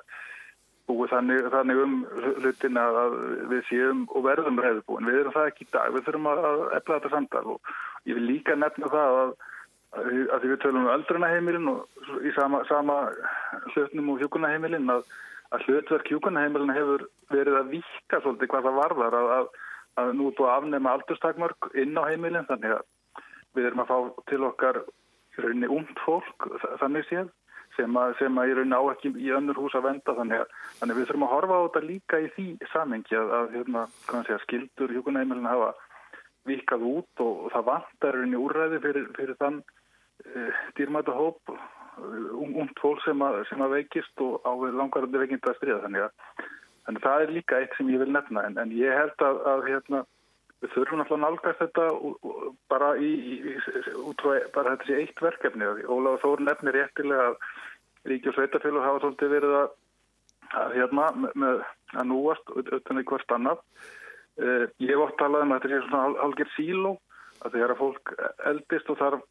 búið 0.91 1.15
þannig, 1.15 1.47
þannig 1.55 1.81
um 1.85 1.95
hlutin 2.43 2.81
að 2.83 3.17
við 3.53 3.63
séum 3.71 4.03
og 4.11 4.27
verðum 4.27 4.61
reyðbúin. 4.61 5.09
Við 5.09 5.21
erum 5.23 5.37
það 5.37 5.49
ekki 5.53 5.65
í 5.65 5.73
dag, 5.73 5.95
við 5.95 6.05
þurfum 6.09 6.29
að 6.33 6.63
efla 6.79 6.99
þetta 6.99 7.13
samtal 7.15 7.45
og 7.55 7.73
ég 8.11 8.19
vil 8.19 8.27
líka 8.27 8.59
nefna 8.59 8.91
það 8.93 9.19
að, 9.23 9.35
að 9.93 10.39
því 10.41 10.51
við 10.53 10.61
tölum 10.63 10.87
um 10.87 10.95
öldrunaheimilin 10.95 11.69
og 11.73 12.23
í 12.25 12.33
sama, 12.37 12.63
sama 12.69 12.97
hlutnum 13.75 14.15
og 14.15 14.23
hjókunaheimilin 14.23 14.89
að, 14.95 15.05
að 15.53 15.67
hlutverk 15.67 16.09
hjókunaheimilin 16.09 16.73
hefur 16.73 17.05
verið 17.33 17.59
að 17.59 17.75
vika 17.75 18.23
svolítið 18.23 18.53
hvað 18.55 18.69
það 18.69 18.79
varðar 18.81 19.19
að, 19.21 19.51
að 20.01 20.15
nú 20.17 20.31
búið 20.31 20.49
að 20.49 20.57
afnema 20.57 20.97
aldurstakmörk 20.97 21.71
inn 21.85 22.01
á 22.01 22.09
heimilin 22.09 22.49
þannig 22.49 22.79
að 22.79 22.89
við 23.53 23.69
erum 23.69 23.85
að 23.85 23.93
fá 23.93 24.25
til 24.33 24.41
okkar 24.49 24.81
í 24.83 25.45
rauninni 25.45 25.71
umt 25.77 26.03
fólk 26.07 26.49
þannig 26.81 27.07
séð 27.11 27.29
sem 27.77 27.97
að, 27.97 28.17
sem 28.21 28.41
að 28.41 28.49
í 28.49 28.57
rauninni 28.57 28.81
á 28.81 28.85
ekki 28.95 29.13
í 29.21 29.31
önnur 29.37 29.61
hús 29.61 29.77
að 29.77 29.87
venda 29.91 30.17
þannig 30.17 30.41
að 30.41 30.57
þannig 30.81 30.99
við 30.99 31.07
þurfum 31.11 31.29
að 31.29 31.33
horfa 31.35 31.61
á 31.61 31.65
þetta 31.67 31.85
líka 31.85 32.21
í 32.21 32.33
því 32.33 32.49
samengi 32.73 33.21
að, 33.21 33.37
að 33.39 33.55
hérna, 33.59 33.85
segja, 34.09 34.41
skildur 34.47 34.97
hjókunæmilin 34.97 35.53
hafa 35.53 35.71
vikað 36.49 36.89
út 36.89 37.23
og, 37.25 37.47
og 37.47 37.55
það 37.55 37.69
vantar 37.69 38.17
rauninni 38.17 38.41
úrræði 38.41 38.83
fyrir, 38.83 39.09
fyrir 39.17 39.41
þann 39.41 39.63
dýrmæta 40.79 41.15
hóp 41.17 41.53
um, 41.53 42.57
umt 42.65 42.81
fólk 42.81 43.03
sem 43.05 43.23
að, 43.25 43.43
sem 43.51 43.63
að 43.63 43.77
veikist 43.79 44.25
og 44.25 44.41
á 44.47 44.53
langarandi 44.53 45.23
veikind 45.23 45.49
að 45.49 45.59
stríða. 45.61 45.83
Þannig 45.87 46.07
að 46.07 46.49
þannig 46.83 47.03
að 47.03 47.07
það 47.07 47.25
er 47.25 47.37
líka 47.37 47.61
eitt 47.61 47.77
sem 47.79 47.93
ég 47.93 48.03
vil 48.03 48.11
nefna. 48.15 48.47
En, 48.49 48.59
en 48.59 48.75
ég 48.75 48.99
held 48.99 49.27
að, 49.27 49.41
að 49.53 49.65
hérna 49.69 50.03
við 50.63 50.75
þurfum 50.77 51.03
að 51.03 51.21
nálgast 51.25 51.63
þetta 51.63 51.87
bara 52.71 52.93
í, 53.03 53.11
í, 53.35 53.55
út 54.03 54.23
frá 54.23 54.35
bara 54.55 54.75
þetta 54.75 54.89
sé 54.89 54.99
eitt 55.03 55.23
verkefni. 55.23 55.71
Óláð 55.91 56.21
Þór 56.23 56.45
nefnir 56.47 56.79
réttilega 56.79 57.31
að 57.33 57.39
Ríki 58.11 58.31
og 58.31 58.37
Sveitafélag 58.37 58.87
hafa 58.87 59.03
svolítið 59.03 59.35
verið 59.37 59.57
að, 59.61 59.75
að 60.63 60.77
hérna 60.79 61.09
með 61.39 61.65
að 61.93 62.09
núast 62.11 62.55
utan 62.55 62.99
eitthvað 62.99 63.37
annað. 63.37 63.65
Eh, 64.43 64.65
ég 64.83 64.95
hef 64.95 65.05
oft 65.05 65.19
talað 65.21 65.45
um 65.45 65.55
að 65.55 65.61
þetta 65.61 65.73
sé 65.75 65.89
svona 65.89 66.23
halgir 66.23 66.53
síló 66.57 66.93
að 67.43 67.57
þegar 67.57 67.75
að 67.75 67.83
fólk 67.83 68.13
eldist 68.51 68.91
og 68.91 68.99
þarf 69.03 69.27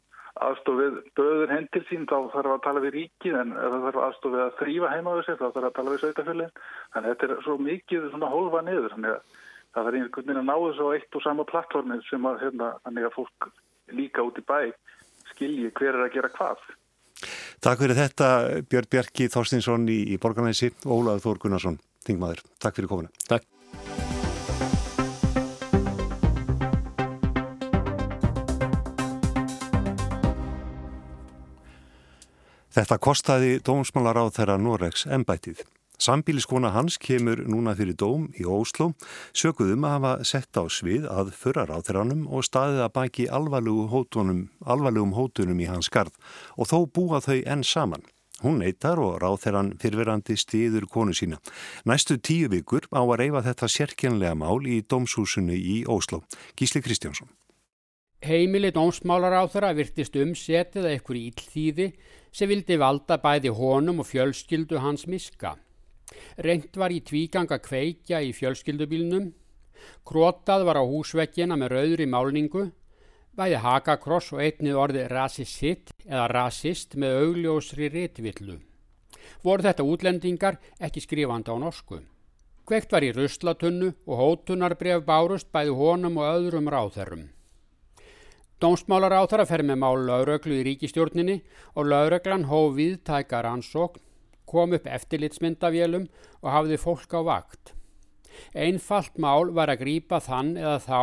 aðstofið 0.48 0.98
böður 1.18 1.54
hendir 1.54 1.84
sín 1.88 2.04
þá 2.10 2.16
þarf 2.34 2.54
að 2.54 2.64
tala 2.66 2.82
við 2.84 2.94
ríkið 2.96 3.38
en 3.40 3.54
ef 3.54 3.72
það 3.74 3.86
þarf 3.86 4.02
aðstofið 4.06 4.42
að 4.44 4.52
þrýfa 4.60 4.92
heima 4.92 5.12
á 5.12 5.16
þessu 5.18 5.38
þá 5.38 5.46
þarf 5.46 5.68
að 5.68 5.76
tala 5.78 5.94
við 5.94 6.02
Sveitafélagin 6.02 6.54
þannig 6.58 7.08
að 7.08 7.08
þetta 7.10 7.28
er 7.28 7.44
svo 7.46 7.56
mikið 7.68 8.06
svona 8.12 8.32
hólfa 8.32 8.62
niður 8.66 8.94
þannig 8.96 9.16
að 9.16 9.40
það 9.72 9.88
er 9.88 9.98
einhvern 9.98 10.28
veginn 10.28 10.42
að 10.42 10.48
ná 10.48 10.54
þessu 10.66 10.88
á 10.88 10.94
eitt 10.96 11.18
og 11.18 11.24
sama 11.24 11.48
plattformið 11.48 12.04
sem 12.08 12.28
að, 12.28 12.38
hérna, 12.44 12.70
að 12.84 13.10
fólk 13.16 13.50
líka 13.92 14.24
út 14.26 14.40
í 14.40 14.46
bæ 14.46 14.60
skilji 15.32 15.72
hver 15.72 15.96
er 15.96 16.06
að 16.06 16.14
gera 16.16 16.32
hvað. 16.36 16.62
Takk 17.62 17.84
fyrir 17.84 17.98
þetta 17.98 18.30
Björn 18.68 18.90
Bjarki 18.90 19.28
Þorstinsson 19.32 19.86
í, 19.88 20.00
í 20.14 20.18
Borgarnæsi 20.22 20.72
og 20.84 20.96
Ólaður 20.96 21.26
Þór 21.26 21.44
Gunnarsson, 21.46 21.78
þingmaður. 22.06 22.42
Takk 22.58 22.80
fyrir 22.80 22.90
komuna. 22.90 23.14
Takk. 23.30 23.46
Þetta 32.72 32.96
kostaði 33.04 33.58
dómsmálar 33.60 34.16
á 34.16 34.24
þeirra 34.32 34.54
Noregs 34.56 35.02
embætið. 35.04 35.58
Sambíliskona 36.00 36.70
hans 36.72 36.96
kemur 36.96 37.42
núna 37.44 37.74
fyrir 37.76 37.98
dóm 38.00 38.30
í 38.32 38.46
Óslo, 38.48 38.94
sökuðum 39.36 39.84
að 39.84 39.92
hafa 39.92 40.12
sett 40.24 40.56
á 40.56 40.64
svið 40.72 41.04
að 41.04 41.34
förra 41.36 41.66
ráþranum 41.68 42.24
og 42.32 42.46
staðið 42.48 42.80
að 42.86 42.94
baki 42.96 43.26
alvarlegum 43.28 45.12
hótunum, 45.12 45.60
í 45.60 45.68
hans 45.68 45.92
gard 45.92 46.16
og 46.56 46.72
þó 46.72 46.78
búa 46.88 47.20
þau 47.20 47.42
enn 47.44 47.62
saman. 47.62 48.08
Hún 48.40 48.58
neytar 48.64 48.98
og 48.98 49.20
ráþrann 49.20 49.76
fyrverandi 49.78 50.34
stiður 50.40 50.88
konu 50.88 51.12
sína. 51.12 51.38
Næstu 51.84 52.16
tíu 52.16 52.48
vikur 52.50 52.88
á 52.88 53.04
að 53.04 53.18
reyfa 53.20 53.44
þetta 53.52 53.68
sérkjænlega 53.68 54.34
mál 54.34 54.64
í 54.64 54.80
dómshúsinu 54.80 55.54
í 55.54 55.84
Óslo. 55.84 56.24
Gísli 56.56 56.80
Kristjánsson. 56.80 57.28
Heimili 58.22 58.70
dómsmálar 58.70 59.34
á 59.34 59.42
þeirra 59.50 59.72
virtist 59.74 60.14
umsetið 60.14 60.84
að 60.86 60.92
ykkur 61.00 61.18
ílþýði 61.18 61.86
sem 62.30 62.50
vildi 62.52 62.76
valda 62.78 63.16
bæði 63.18 63.50
honum 63.58 63.98
og 63.98 64.06
fjölskyldu 64.06 64.78
hans 64.84 65.08
miska. 65.10 65.56
Reynd 66.38 66.78
var 66.78 66.94
í 66.94 67.00
tvíganga 67.02 67.58
kveikja 67.58 68.20
í 68.22 68.30
fjölskyldubílnum, 68.36 69.32
krótað 70.06 70.68
var 70.70 70.78
á 70.78 70.84
húsvekkina 70.86 71.58
með 71.58 71.74
rauðri 71.74 72.06
málningu, 72.14 72.68
bæði 73.34 73.58
hakakross 73.66 74.30
og 74.36 74.44
einnið 74.46 74.78
orði 74.84 75.04
rasisitt 75.10 75.90
eða 76.06 76.30
rasist 76.30 76.94
með 76.94 77.18
augljósri 77.24 77.90
réttvillu. 77.90 78.60
Voru 79.42 79.66
þetta 79.66 79.82
útlendingar 79.82 80.62
ekki 80.78 81.02
skrifandi 81.02 81.50
á 81.50 81.58
norsku. 81.58 82.04
Kveikt 82.70 82.94
var 82.94 83.02
í 83.02 83.10
ruslatunnu 83.10 83.94
og 84.06 84.18
hótunarbref 84.22 85.02
bárust 85.02 85.50
bæði 85.50 85.74
honum 85.74 86.22
og 86.22 86.36
öðrum 86.36 86.70
ráþerrum. 86.70 87.32
Dómsmálar 88.62 89.10
áþara 89.10 89.42
fer 89.42 89.64
með 89.66 89.78
mál 89.82 90.04
lauröglu 90.06 90.54
í 90.60 90.64
ríkistjórninni 90.68 91.40
og 91.74 91.88
lauröglan 91.90 92.44
hóf 92.46 92.76
viðtækar 92.76 93.48
ansókn 93.48 93.98
kom 94.46 94.76
upp 94.76 94.86
eftirlitsmyndavélum 94.86 96.04
og 96.44 96.48
hafði 96.54 96.78
fólk 96.78 97.16
á 97.18 97.20
vakt. 97.26 97.72
Einfalt 98.54 99.18
mál 99.18 99.50
var 99.50 99.72
að 99.72 99.82
grýpa 99.82 100.22
þann 100.22 100.54
eða 100.60 100.78
þá 100.86 101.00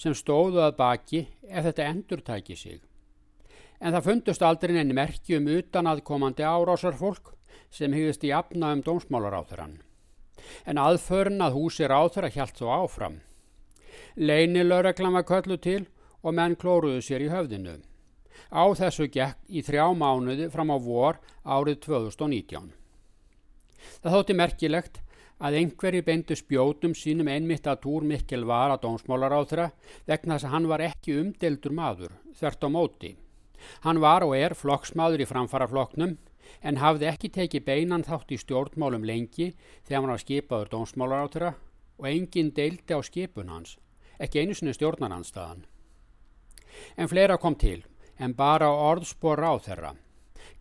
sem 0.00 0.16
stóðu 0.16 0.64
að 0.64 0.78
baki 0.80 1.22
ef 1.50 1.68
þetta 1.68 1.92
endur 1.92 2.24
tæki 2.24 2.56
sig. 2.56 2.80
En 3.76 3.92
það 3.92 4.08
fundust 4.08 4.48
aldrei 4.48 4.76
enn 4.80 4.96
merki 4.96 5.36
um 5.36 5.52
utan 5.52 5.92
aðkomandi 5.92 6.48
árásarfólk 6.48 7.34
sem 7.68 7.92
hygðist 7.92 8.24
í 8.24 8.32
afna 8.32 8.72
um 8.72 8.86
dómsmálaráþurann. 8.88 9.82
En 10.64 10.80
aðförn 10.80 11.44
að 11.44 11.58
húsi 11.60 11.84
ráþura 11.84 12.32
hjælt 12.32 12.56
þó 12.56 12.70
áfram. 12.82 13.20
Leinilaureglan 14.16 15.20
var 15.20 15.28
köllu 15.28 15.60
til 15.60 15.82
og 15.84 16.01
menn 16.30 16.54
klóruðu 16.54 17.02
sér 17.02 17.24
í 17.26 17.30
höfðinu. 17.32 17.80
Á 18.52 18.64
þessu 18.78 19.08
gekk 19.10 19.40
í 19.48 19.62
þrjá 19.64 19.88
mánuði 19.96 20.50
fram 20.52 20.70
á 20.70 20.78
vor 20.78 21.18
árið 21.42 21.80
2019. 21.88 22.70
Það 24.02 24.14
þótti 24.14 24.36
merkilegt 24.38 25.00
að 25.42 25.56
einhverji 25.58 26.04
beindu 26.06 26.36
spjótum 26.38 26.94
sínum 26.94 27.30
einmitt 27.32 27.66
að 27.66 27.80
Túr 27.86 28.06
Mikkel 28.06 28.44
var 28.46 28.70
að 28.70 28.84
dómsmálaráþra 28.84 29.70
vegna 30.06 30.36
þess 30.36 30.46
að 30.46 30.54
hann 30.54 30.68
var 30.70 30.84
ekki 30.86 31.16
umdeldur 31.18 31.74
maður, 31.74 32.12
þvert 32.38 32.62
á 32.62 32.68
móti. 32.70 33.16
Hann 33.82 34.02
var 34.02 34.26
og 34.26 34.36
er 34.38 34.54
flokksmaður 34.58 35.24
í 35.24 35.28
framfaraflokknum 35.30 36.14
en 36.62 36.78
hafði 36.82 37.08
ekki 37.10 37.32
tekið 37.34 37.66
beinan 37.66 38.06
þátt 38.06 38.34
í 38.34 38.38
stjórnmálum 38.38 39.06
lengi 39.06 39.52
þegar 39.86 39.98
hann 39.98 40.14
var 40.14 40.22
skipaður 40.22 40.72
dómsmálaráþra 40.76 41.54
og 41.98 42.08
enginn 42.10 42.54
deildi 42.54 42.94
á 42.94 43.00
skipun 43.02 43.50
hans, 43.50 43.76
ekki 44.18 44.42
einu 44.42 44.54
sinni 44.54 44.74
stjórnarnanstaðan. 44.76 45.66
En 46.96 47.08
fleira 47.08 47.38
kom 47.38 47.56
til, 47.58 47.82
en 48.18 48.34
bara 48.34 48.70
orðspor 48.70 49.42
á 49.42 49.52
þeirra. 49.62 49.92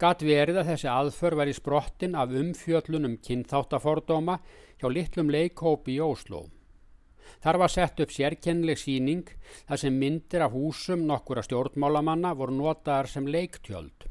Gat 0.02 0.24
verið 0.26 0.62
að 0.62 0.72
þessi 0.72 0.90
aðför 0.90 1.36
var 1.38 1.50
í 1.50 1.54
sprottin 1.54 2.16
af 2.18 2.34
umfjöllunum 2.34 3.20
kynþáttafordóma 3.26 4.40
hjá 4.82 4.88
litlum 4.90 5.30
leikhópi 5.30 5.98
í 5.98 6.02
Óslo. 6.02 6.48
Þar 7.42 7.60
var 7.62 7.72
sett 7.74 8.02
upp 8.04 8.14
sérkennileg 8.14 8.80
síning 8.82 9.30
þar 9.68 9.82
sem 9.84 9.98
myndir 9.98 10.44
af 10.46 10.56
húsum 10.58 11.06
nokkura 11.10 11.44
stjórnmálamanna 11.46 12.34
voru 12.38 12.58
notaðar 12.58 13.10
sem 13.10 13.30
leiktjöld. 13.30 14.08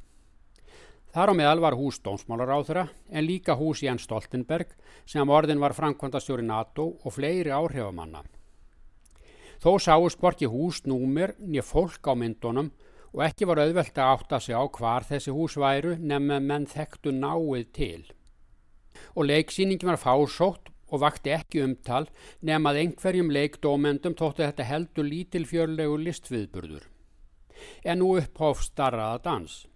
Þar 1.11 1.35
á 1.35 1.35
meðal 1.35 1.61
var 1.63 1.75
hús 1.75 1.99
dómsmálaráþura 2.07 2.85
en 3.11 3.27
líka 3.27 3.57
hús 3.59 3.83
Jens 3.83 4.07
Stoltenberg 4.07 4.77
sem 5.11 5.31
orðin 5.31 5.63
var 5.63 5.75
framkvæmdastjóri 5.75 6.47
NATO 6.47 6.93
og 7.03 7.17
fleiri 7.17 7.51
áhrifamanna. 7.51 8.23
Þó 9.61 9.75
sáist 9.77 10.17
hvorki 10.17 10.49
húsnúmer 10.49 11.35
nýja 11.37 11.61
fólk 11.69 12.07
á 12.09 12.17
myndunum 12.17 12.71
og 13.13 13.25
ekki 13.27 13.45
var 13.45 13.61
auðvelt 13.61 13.99
að 13.99 14.13
átta 14.15 14.39
sig 14.41 14.57
á 14.57 14.65
hvar 14.65 15.05
þessi 15.05 15.35
hús 15.37 15.57
væru 15.61 15.99
nefn 16.01 16.47
menn 16.47 16.65
þekktu 16.71 17.13
náið 17.13 17.67
til. 17.77 18.05
Og 19.13 19.29
leiksýningin 19.29 19.91
var 19.91 20.01
fásótt 20.01 20.71
og 20.89 21.03
vakti 21.03 21.35
ekki 21.35 21.61
umtal 21.67 22.07
nefn 22.41 22.71
að 22.71 22.81
einhverjum 22.85 23.35
leikdómendum 23.37 24.17
þóttu 24.17 24.47
þetta 24.47 24.69
heldur 24.71 25.11
lítilfjörlegu 25.11 26.01
listviðburður. 26.07 26.89
En 27.85 28.01
nú 28.01 28.15
upphóf 28.17 28.65
starraða 28.65 29.21
dans. 29.29 29.67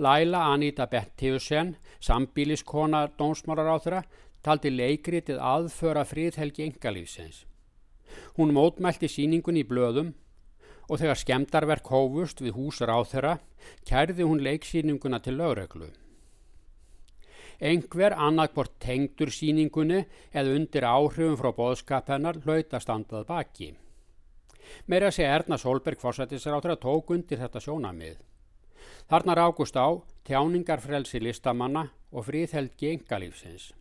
Laila 0.00 0.46
Anita 0.54 0.86
Bettiusen, 0.88 1.76
sambíliskona 2.00 3.04
dómsmálaráþra, 3.20 4.02
taldi 4.40 4.72
leikritið 4.72 5.40
aðföra 5.44 6.08
fríðhelgi 6.08 6.70
engalífsins. 6.70 7.44
Hún 8.36 8.54
mótmælti 8.56 9.08
síningun 9.08 9.58
í 9.60 9.64
blöðum 9.66 10.14
og 10.90 10.98
þegar 10.98 11.18
skemdarverk 11.22 11.90
hófust 11.92 12.42
við 12.42 12.56
húsar 12.58 12.90
á 12.90 12.98
þeirra 13.06 13.34
kærði 13.86 14.26
hún 14.26 14.42
leiksýninguna 14.42 15.20
til 15.22 15.36
lögreglu. 15.38 15.90
Engver 17.60 18.16
annarkvort 18.16 18.78
tengdur 18.80 19.30
síningunni 19.30 20.06
eða 20.32 20.56
undir 20.56 20.86
áhrifum 20.88 21.36
frá 21.36 21.52
boðskapennar 21.54 22.40
hlautast 22.46 22.88
andað 22.88 23.26
baki. 23.28 23.74
Meira 24.86 25.10
sé 25.12 25.26
Erna 25.28 25.58
Solberg 25.58 26.00
fórsættisráttur 26.00 26.74
að 26.74 26.82
tók 26.86 27.12
undir 27.14 27.40
þetta 27.42 27.60
sjónamið. 27.60 28.16
Þarna 29.10 29.36
rákust 29.36 29.76
á 29.76 30.00
tjáningarfrelsi 30.24 31.20
listamanna 31.20 31.90
og 32.12 32.26
fríðhelgi 32.30 32.94
engalífsins. 32.94 33.72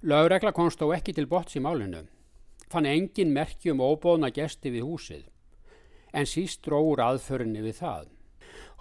Lögregla 0.00 0.54
komst 0.56 0.80
þó 0.80 0.94
ekki 0.96 1.12
til 1.12 1.28
bots 1.28 1.58
í 1.58 1.60
málinu. 1.60 2.06
Fann 2.70 2.86
engin 2.86 3.32
merki 3.34 3.72
um 3.72 3.82
óbóðna 3.82 4.30
gesti 4.30 4.70
við 4.70 4.86
húsið 4.86 5.26
en 6.14 6.26
síst 6.26 6.64
dróður 6.66 7.02
aðförinni 7.04 7.62
við 7.62 7.76
það. 7.82 8.08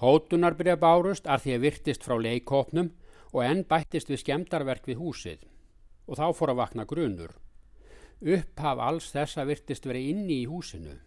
Hótunarbrið 0.02 0.80
bárust 0.82 1.28
ar 1.28 1.42
því 1.44 1.56
að 1.56 1.66
virtist 1.66 2.06
frá 2.06 2.16
leikópnum 2.18 2.94
og 3.34 3.44
enn 3.46 3.66
bættist 3.70 4.10
við 4.10 4.24
skemdarverk 4.24 4.88
við 4.90 5.02
húsið 5.02 5.46
og 6.10 6.18
þá 6.18 6.26
fór 6.34 6.54
að 6.54 6.62
vakna 6.64 6.86
grunur. 6.90 7.36
Upphaf 8.20 8.82
alls 8.84 9.12
þessa 9.14 9.46
virtist 9.48 9.86
verið 9.88 10.10
inni 10.14 10.42
í 10.42 10.50
húsinu. 10.50 10.98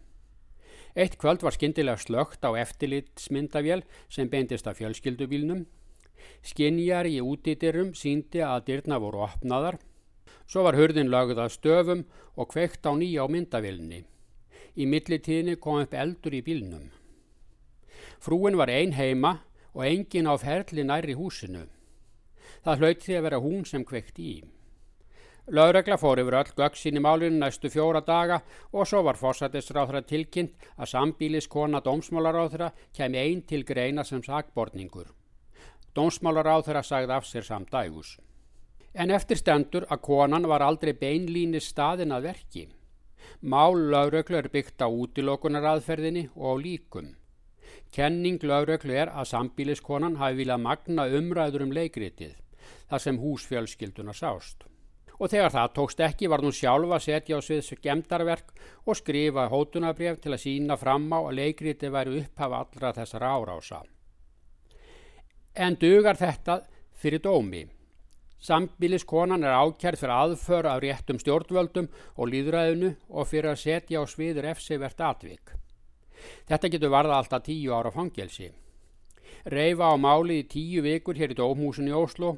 Eitt 0.95 1.17
kvöld 1.17 1.43
var 1.43 1.55
skindilega 1.55 1.97
slögt 1.97 2.45
á 2.45 2.53
eftirlitsmyndavél 2.53 3.81
sem 4.09 4.29
beindist 4.29 4.67
af 4.69 4.77
fjölskyldubílnum. 4.77 5.65
Skinjar 6.45 7.09
í 7.09 7.17
útítirum 7.21 7.91
síndi 7.97 8.43
að 8.45 8.67
dyrna 8.69 8.99
voru 9.01 9.25
opnaðar. 9.25 9.79
Svo 10.47 10.63
var 10.65 10.77
hurðin 10.77 11.11
lögð 11.11 11.39
að 11.39 11.53
stöfum 11.55 12.03
og 12.35 12.49
kveikt 12.51 12.85
á 12.85 12.91
nýja 12.95 13.25
á 13.25 13.27
myndavélni. 13.31 14.03
Í 14.75 14.83
millitíðinni 14.89 15.59
kom 15.61 15.83
upp 15.83 15.93
eldur 15.93 16.33
í 16.33 16.41
bílnum. 16.45 16.89
Frúin 18.23 18.57
var 18.57 18.71
ein 18.71 18.93
heima 18.97 19.39
og 19.73 19.85
engin 19.85 20.29
á 20.29 20.33
ferli 20.37 20.83
nær 20.83 21.05
í 21.05 21.15
húsinu. 21.17 21.67
Það 22.63 22.79
hlaut 22.79 23.01
því 23.05 23.15
að 23.17 23.25
vera 23.27 23.41
hún 23.43 23.65
sem 23.67 23.85
kveikt 23.85 24.19
í. 24.19 24.33
Lauregla 25.51 25.97
fór 25.99 26.21
yfir 26.21 26.37
öll 26.39 26.51
göksin 26.55 26.95
í 26.95 27.01
málinu 27.03 27.41
næstu 27.41 27.67
fjóra 27.67 27.99
daga 27.99 28.37
og 28.71 28.87
svo 28.87 29.01
var 29.03 29.19
fórsættisráþra 29.19 29.99
tilkynnt 30.07 30.69
að 30.77 30.91
sambíliskona 30.93 31.81
dómsmálaráþra 31.83 32.69
kemi 32.95 33.19
einn 33.19 33.41
til 33.43 33.65
greina 33.67 34.05
sem 34.07 34.23
sagbortningur. 34.23 35.09
Dómsmálaráþra 35.95 36.83
sagði 36.83 37.17
af 37.17 37.27
sér 37.27 37.43
samdægus. 37.43 38.15
En 38.93 39.09
eftir 39.09 39.39
stendur 39.41 39.87
að 39.89 40.03
konan 40.05 40.45
var 40.49 40.61
aldrei 40.61 40.93
beinlíni 40.93 41.61
staðin 41.61 42.13
að 42.13 42.27
verki. 42.29 42.67
Mál 43.41 43.73
lauröklu 43.89 44.37
er 44.37 44.49
byggt 44.53 44.83
á 44.85 44.87
útilokunaraðferðinni 44.87 46.29
og 46.35 46.45
á 46.45 46.53
líkum. 46.61 47.07
Kenning 47.93 48.43
lauröklu 48.43 48.93
er 48.93 49.09
að 49.09 49.31
sambíliskonan 49.31 50.19
hafi 50.21 50.43
viljað 50.43 50.61
magna 50.61 51.07
umræður 51.09 51.65
um 51.65 51.73
leikritið, 51.73 52.37
þar 52.89 53.03
sem 53.03 53.19
húsfjölskylduna 53.21 54.13
sást. 54.13 54.63
Og 55.19 55.29
þegar 55.29 55.53
það 55.53 55.73
tókst 55.77 56.01
ekki 56.01 56.29
var 56.29 56.41
hún 56.41 56.55
sjálfa 56.55 56.97
að 56.97 57.05
setja 57.05 57.37
á 57.37 57.41
sviðs 57.45 57.73
gemdarverk 57.81 58.49
og 58.85 58.97
skrifa 58.97 59.45
hótunabref 59.49 60.19
til 60.21 60.33
að 60.33 60.41
sína 60.45 60.77
fram 60.77 61.05
á 61.13 61.19
að 61.21 61.37
leikriti 61.37 61.89
væri 61.93 62.23
upphafa 62.23 62.63
allra 62.65 62.93
þessar 62.97 63.25
árása. 63.29 63.83
En 65.53 65.77
dugar 65.77 66.17
þetta 66.17 66.63
fyrir 66.97 67.21
dómi. 67.21 67.67
Sambíliskonan 68.43 69.45
er 69.47 69.55
ákjærð 69.55 70.01
fyrir 70.01 70.11
aðför 70.13 70.67
af 70.67 70.81
réttum 70.83 71.19
stjórnvöldum 71.21 71.85
og 72.19 72.27
líðræðinu 72.27 72.89
og 73.07 73.29
fyrir 73.29 73.53
að 73.53 73.61
setja 73.61 74.01
á 74.01 74.03
sviður 74.03 74.49
efsivert 74.51 74.99
atvik. 74.99 75.53
Þetta 76.49 76.71
getur 76.73 76.91
varða 76.91 77.21
alltaf 77.21 77.45
tíu 77.45 77.71
ára 77.71 77.91
fangelsi. 77.95 78.49
Reyfa 79.47 79.91
á 79.91 79.95
máli 79.95 80.41
í 80.41 80.47
tíu 80.51 80.83
vikur 80.83 81.15
hér 81.15 81.31
í 81.31 81.39
Dómhúsin 81.39 81.87
í 81.87 81.95
Óslo 81.95 82.33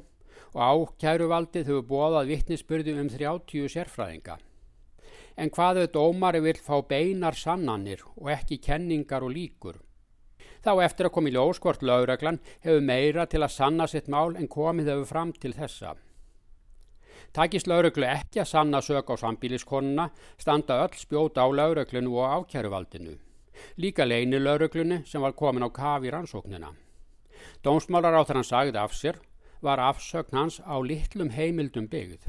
og 0.54 0.62
ákæruvaldið 0.62 1.72
hefur 1.72 1.88
bóðað 1.90 2.30
vittnisspurði 2.30 2.94
um 3.00 3.10
30 3.10 3.66
sérfræðinga. 3.74 4.38
En 5.36 5.50
hvað 5.50 5.82
þau 5.82 5.90
dómari 5.98 6.40
vil 6.40 6.56
fá 6.62 6.78
beinar 6.86 7.34
sannanir 7.34 8.06
og 8.14 8.30
ekki 8.30 8.62
kenningar 8.62 9.26
og 9.26 9.34
líkur? 9.34 9.82
Þá 10.66 10.80
eftir 10.82 11.06
að 11.06 11.12
koma 11.14 11.30
í 11.30 11.32
ljóskort 11.36 11.82
lauraglan 11.86 12.40
hefur 12.64 12.80
meira 12.82 13.28
til 13.30 13.38
að 13.46 13.52
sanna 13.54 13.84
sitt 13.86 14.08
mál 14.10 14.34
en 14.34 14.48
komið 14.50 14.88
hefur 14.90 15.06
fram 15.12 15.30
til 15.30 15.52
þessa. 15.54 15.92
Takist 17.36 17.70
lauruglu 17.70 18.08
ekki 18.08 18.42
að 18.42 18.50
sanna 18.50 18.80
sök 18.82 19.12
á 19.12 19.14
sambíliskonuna 19.20 20.08
standa 20.34 20.80
öll 20.82 20.98
spjóta 20.98 21.46
á 21.46 21.48
lauruglunu 21.54 22.18
og 22.18 22.50
ákjæruvaldinu. 22.50 23.14
Líka 23.78 24.08
leini 24.10 24.42
lauruglunu 24.42 25.04
sem 25.06 25.22
var 25.22 25.38
komin 25.38 25.62
á 25.62 25.70
kafi 25.70 26.10
rannsóknina. 26.10 26.74
Dómsmálar 27.62 28.18
á 28.18 28.26
þegar 28.26 28.42
hann 28.42 28.50
sagði 28.50 28.82
af 28.82 28.98
sér 28.98 29.22
var 29.62 29.78
afsögn 29.78 30.34
hans 30.34 30.60
á 30.66 30.74
litlum 30.82 31.30
heimildum 31.30 31.86
byggð. 31.86 32.26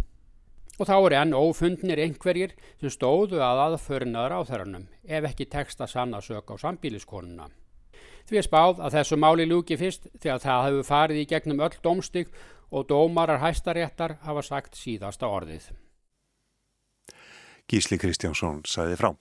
Og 0.77 0.85
þá 0.85 0.97
er 0.99 1.21
enn 1.23 1.33
ófundnir 1.33 2.05
einhverjir 2.05 2.53
sem 2.77 2.93
stóðu 2.93 3.41
að 3.41 3.65
aðförinaður 3.65 4.37
á 4.37 4.41
þeirranum 4.45 4.91
ef 5.09 5.31
ekki 5.33 5.49
teksta 5.49 5.89
sanna 5.89 6.21
sök 6.21 6.53
á 6.53 6.55
sambíliskonuna. 6.61 7.49
Því 8.27 8.39
er 8.41 8.45
spáð 8.45 8.79
að 8.83 8.95
þessu 8.97 9.17
máli 9.23 9.45
lúki 9.47 9.77
fyrst 9.79 10.09
þegar 10.19 10.41
það 10.43 10.65
hefur 10.67 10.87
farið 10.89 11.19
í 11.21 11.27
gegnum 11.31 11.61
öll 11.63 11.75
domstig 11.83 12.31
og 12.71 12.87
dómarar 12.89 13.39
hæstaréttar 13.39 14.17
hafa 14.25 14.43
sagt 14.43 14.75
síðasta 14.75 15.29
orðið. 15.31 15.69
Gísli 17.67 17.99
Kristjánsson 17.99 18.61
saði 18.67 18.99
frá. 18.99 19.13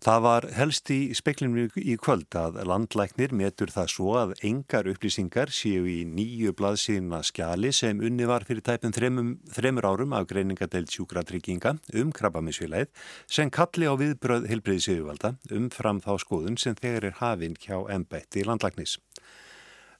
Það 0.00 0.20
var 0.24 0.44
helst 0.56 0.88
í 0.94 1.12
speklinu 1.12 1.66
í 1.76 1.94
kvöld 2.00 2.32
að 2.40 2.54
landlæknir 2.64 3.34
metur 3.36 3.68
það 3.68 3.90
svo 3.92 4.14
að 4.16 4.30
engar 4.48 4.86
upplýsingar 4.88 5.52
séu 5.52 5.82
í 5.92 5.98
nýju 6.08 6.54
blaðsíðina 6.56 7.18
skjali 7.28 7.68
sem 7.76 8.00
unni 8.00 8.24
var 8.24 8.46
fyrir 8.48 8.64
tæpum 8.64 8.94
þremum, 8.96 9.34
þremur 9.52 9.90
árum 9.90 10.16
af 10.16 10.24
greiningadeild 10.30 10.88
sjúkratrygginga 10.94 11.74
um 12.00 12.14
krabbaminsfélagið 12.16 12.88
sem 13.28 13.52
kalli 13.52 13.92
á 13.92 13.94
viðbröð 14.00 14.48
helbreyðisauðvalda 14.48 15.34
umfram 15.60 16.00
þá 16.00 16.12
skoðun 16.24 16.56
sem 16.56 16.80
þegar 16.80 17.10
er 17.10 17.20
hafinn 17.20 17.60
hjá 17.60 17.76
embætti 17.92 18.48
landlæknis. 18.48 18.96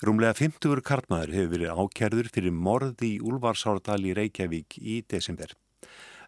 Rúmlega 0.00 0.32
50 0.40 0.80
kartmaður 0.80 1.36
hefur 1.36 1.52
verið 1.58 1.76
ákerður 1.76 2.32
fyrir 2.32 2.56
morði 2.56 3.18
í 3.18 3.20
Úlfarsárdal 3.20 4.00
í 4.00 4.16
Reykjavík 4.16 4.80
í 4.80 5.02
desember. 5.12 5.52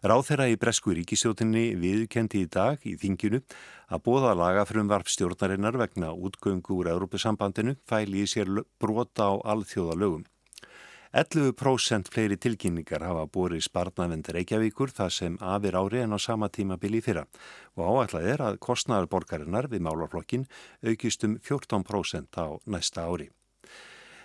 Ráþeira 0.03 0.49
í 0.51 0.57
Bresku 0.59 0.91
ríkisjótinni 0.97 1.77
viðkendi 1.79 2.41
í 2.43 2.47
dag 2.51 2.81
í 2.83 2.97
þinginu 2.99 3.39
að 3.87 4.01
bóða 4.03 4.33
lagafrum 4.35 4.89
varf 4.91 5.07
stjórnarinnar 5.07 5.77
vegna 5.79 6.09
útgöngu 6.11 6.75
úr 6.75 6.89
Európusambandinu 6.91 7.77
fæli 7.87 8.25
í 8.25 8.27
sér 8.27 8.49
brota 8.83 9.29
á 9.31 9.39
alþjóða 9.53 9.95
lögum. 10.01 10.25
11% 11.15 12.11
fleiri 12.11 12.35
tilkynningar 12.35 13.05
hafa 13.07 13.29
borið 13.31 13.63
sparnavend 13.69 14.27
Reykjavíkur 14.35 14.91
þar 14.91 15.13
sem 15.15 15.37
afir 15.39 15.77
ári 15.79 16.01
en 16.03 16.17
á 16.17 16.19
sama 16.19 16.49
tíma 16.51 16.75
bili 16.81 16.99
fyrra 17.05 17.23
og 17.77 18.03
áætlað 18.03 18.27
er 18.33 18.43
að 18.43 18.59
kostnæðarborgarinnar 18.67 19.69
við 19.71 19.85
málarflokkin 19.87 20.43
aukist 20.83 21.23
um 21.23 21.37
14% 21.39 22.43
á 22.43 22.59
næsta 22.67 23.07
ári. 23.07 23.29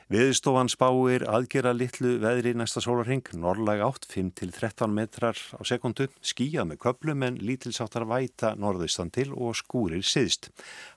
Viðstofan 0.08 0.70
spáir 0.72 1.20
aðgera 1.28 1.74
litlu 1.76 2.14
veðri 2.22 2.54
næsta 2.56 2.80
sólarheng, 2.80 3.26
norrlæg 3.36 3.82
átt 3.84 4.06
5-13 4.08 4.88
metrar 4.96 5.36
á 5.36 5.60
sekundu, 5.68 6.06
skíjað 6.24 6.70
með 6.70 6.80
köplum 6.86 7.26
en 7.26 7.36
lítilsáttar 7.44 8.06
væta 8.08 8.54
norðaustan 8.56 9.12
til 9.12 9.34
og 9.36 9.52
skúrir 9.60 10.00
siðst. 10.00 10.48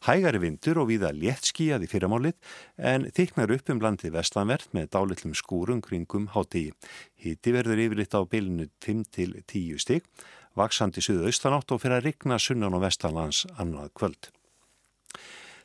Hægari 0.08 0.40
vindur 0.46 0.80
og 0.86 0.94
viða 0.94 1.12
létt 1.12 1.52
skíjað 1.52 1.84
í 1.84 1.92
fyrramálið 1.92 2.56
en 2.80 3.12
þyknar 3.12 3.52
upp 3.60 3.76
um 3.76 3.84
landi 3.84 4.16
vestlanverð 4.16 4.72
með 4.80 4.92
dálitlum 4.96 5.36
skúrum 5.36 5.84
kringum 5.84 6.32
hátíi. 6.32 6.72
Hitti 7.20 7.52
verður 7.52 7.84
yfirleitt 7.84 8.16
á 8.16 8.24
bylunu 8.24 8.72
5-10 8.80 9.76
stygg, 9.84 10.08
vaksandi 10.56 11.04
suðu 11.04 11.28
austanátt 11.28 11.76
og 11.76 11.84
fyrir 11.84 12.00
að 12.00 12.14
rigna 12.14 12.40
sunnan 12.40 12.80
og 12.80 12.88
vestanlands 12.88 13.44
annað 13.60 13.92
kvöld. 13.92 14.32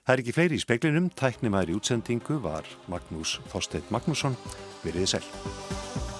Það 0.06 0.12
er 0.14 0.20
ekki 0.22 0.32
fleiri 0.36 0.54
í 0.54 0.62
speklinum, 0.62 1.06
tæknum 1.18 1.56
aðri 1.58 1.74
útsendingu 1.74 2.36
var 2.44 2.68
Magnús 2.86 3.40
Þorstein 3.50 3.90
Magnússon, 3.90 4.38
veriði 4.84 5.16
sæl. 5.16 6.15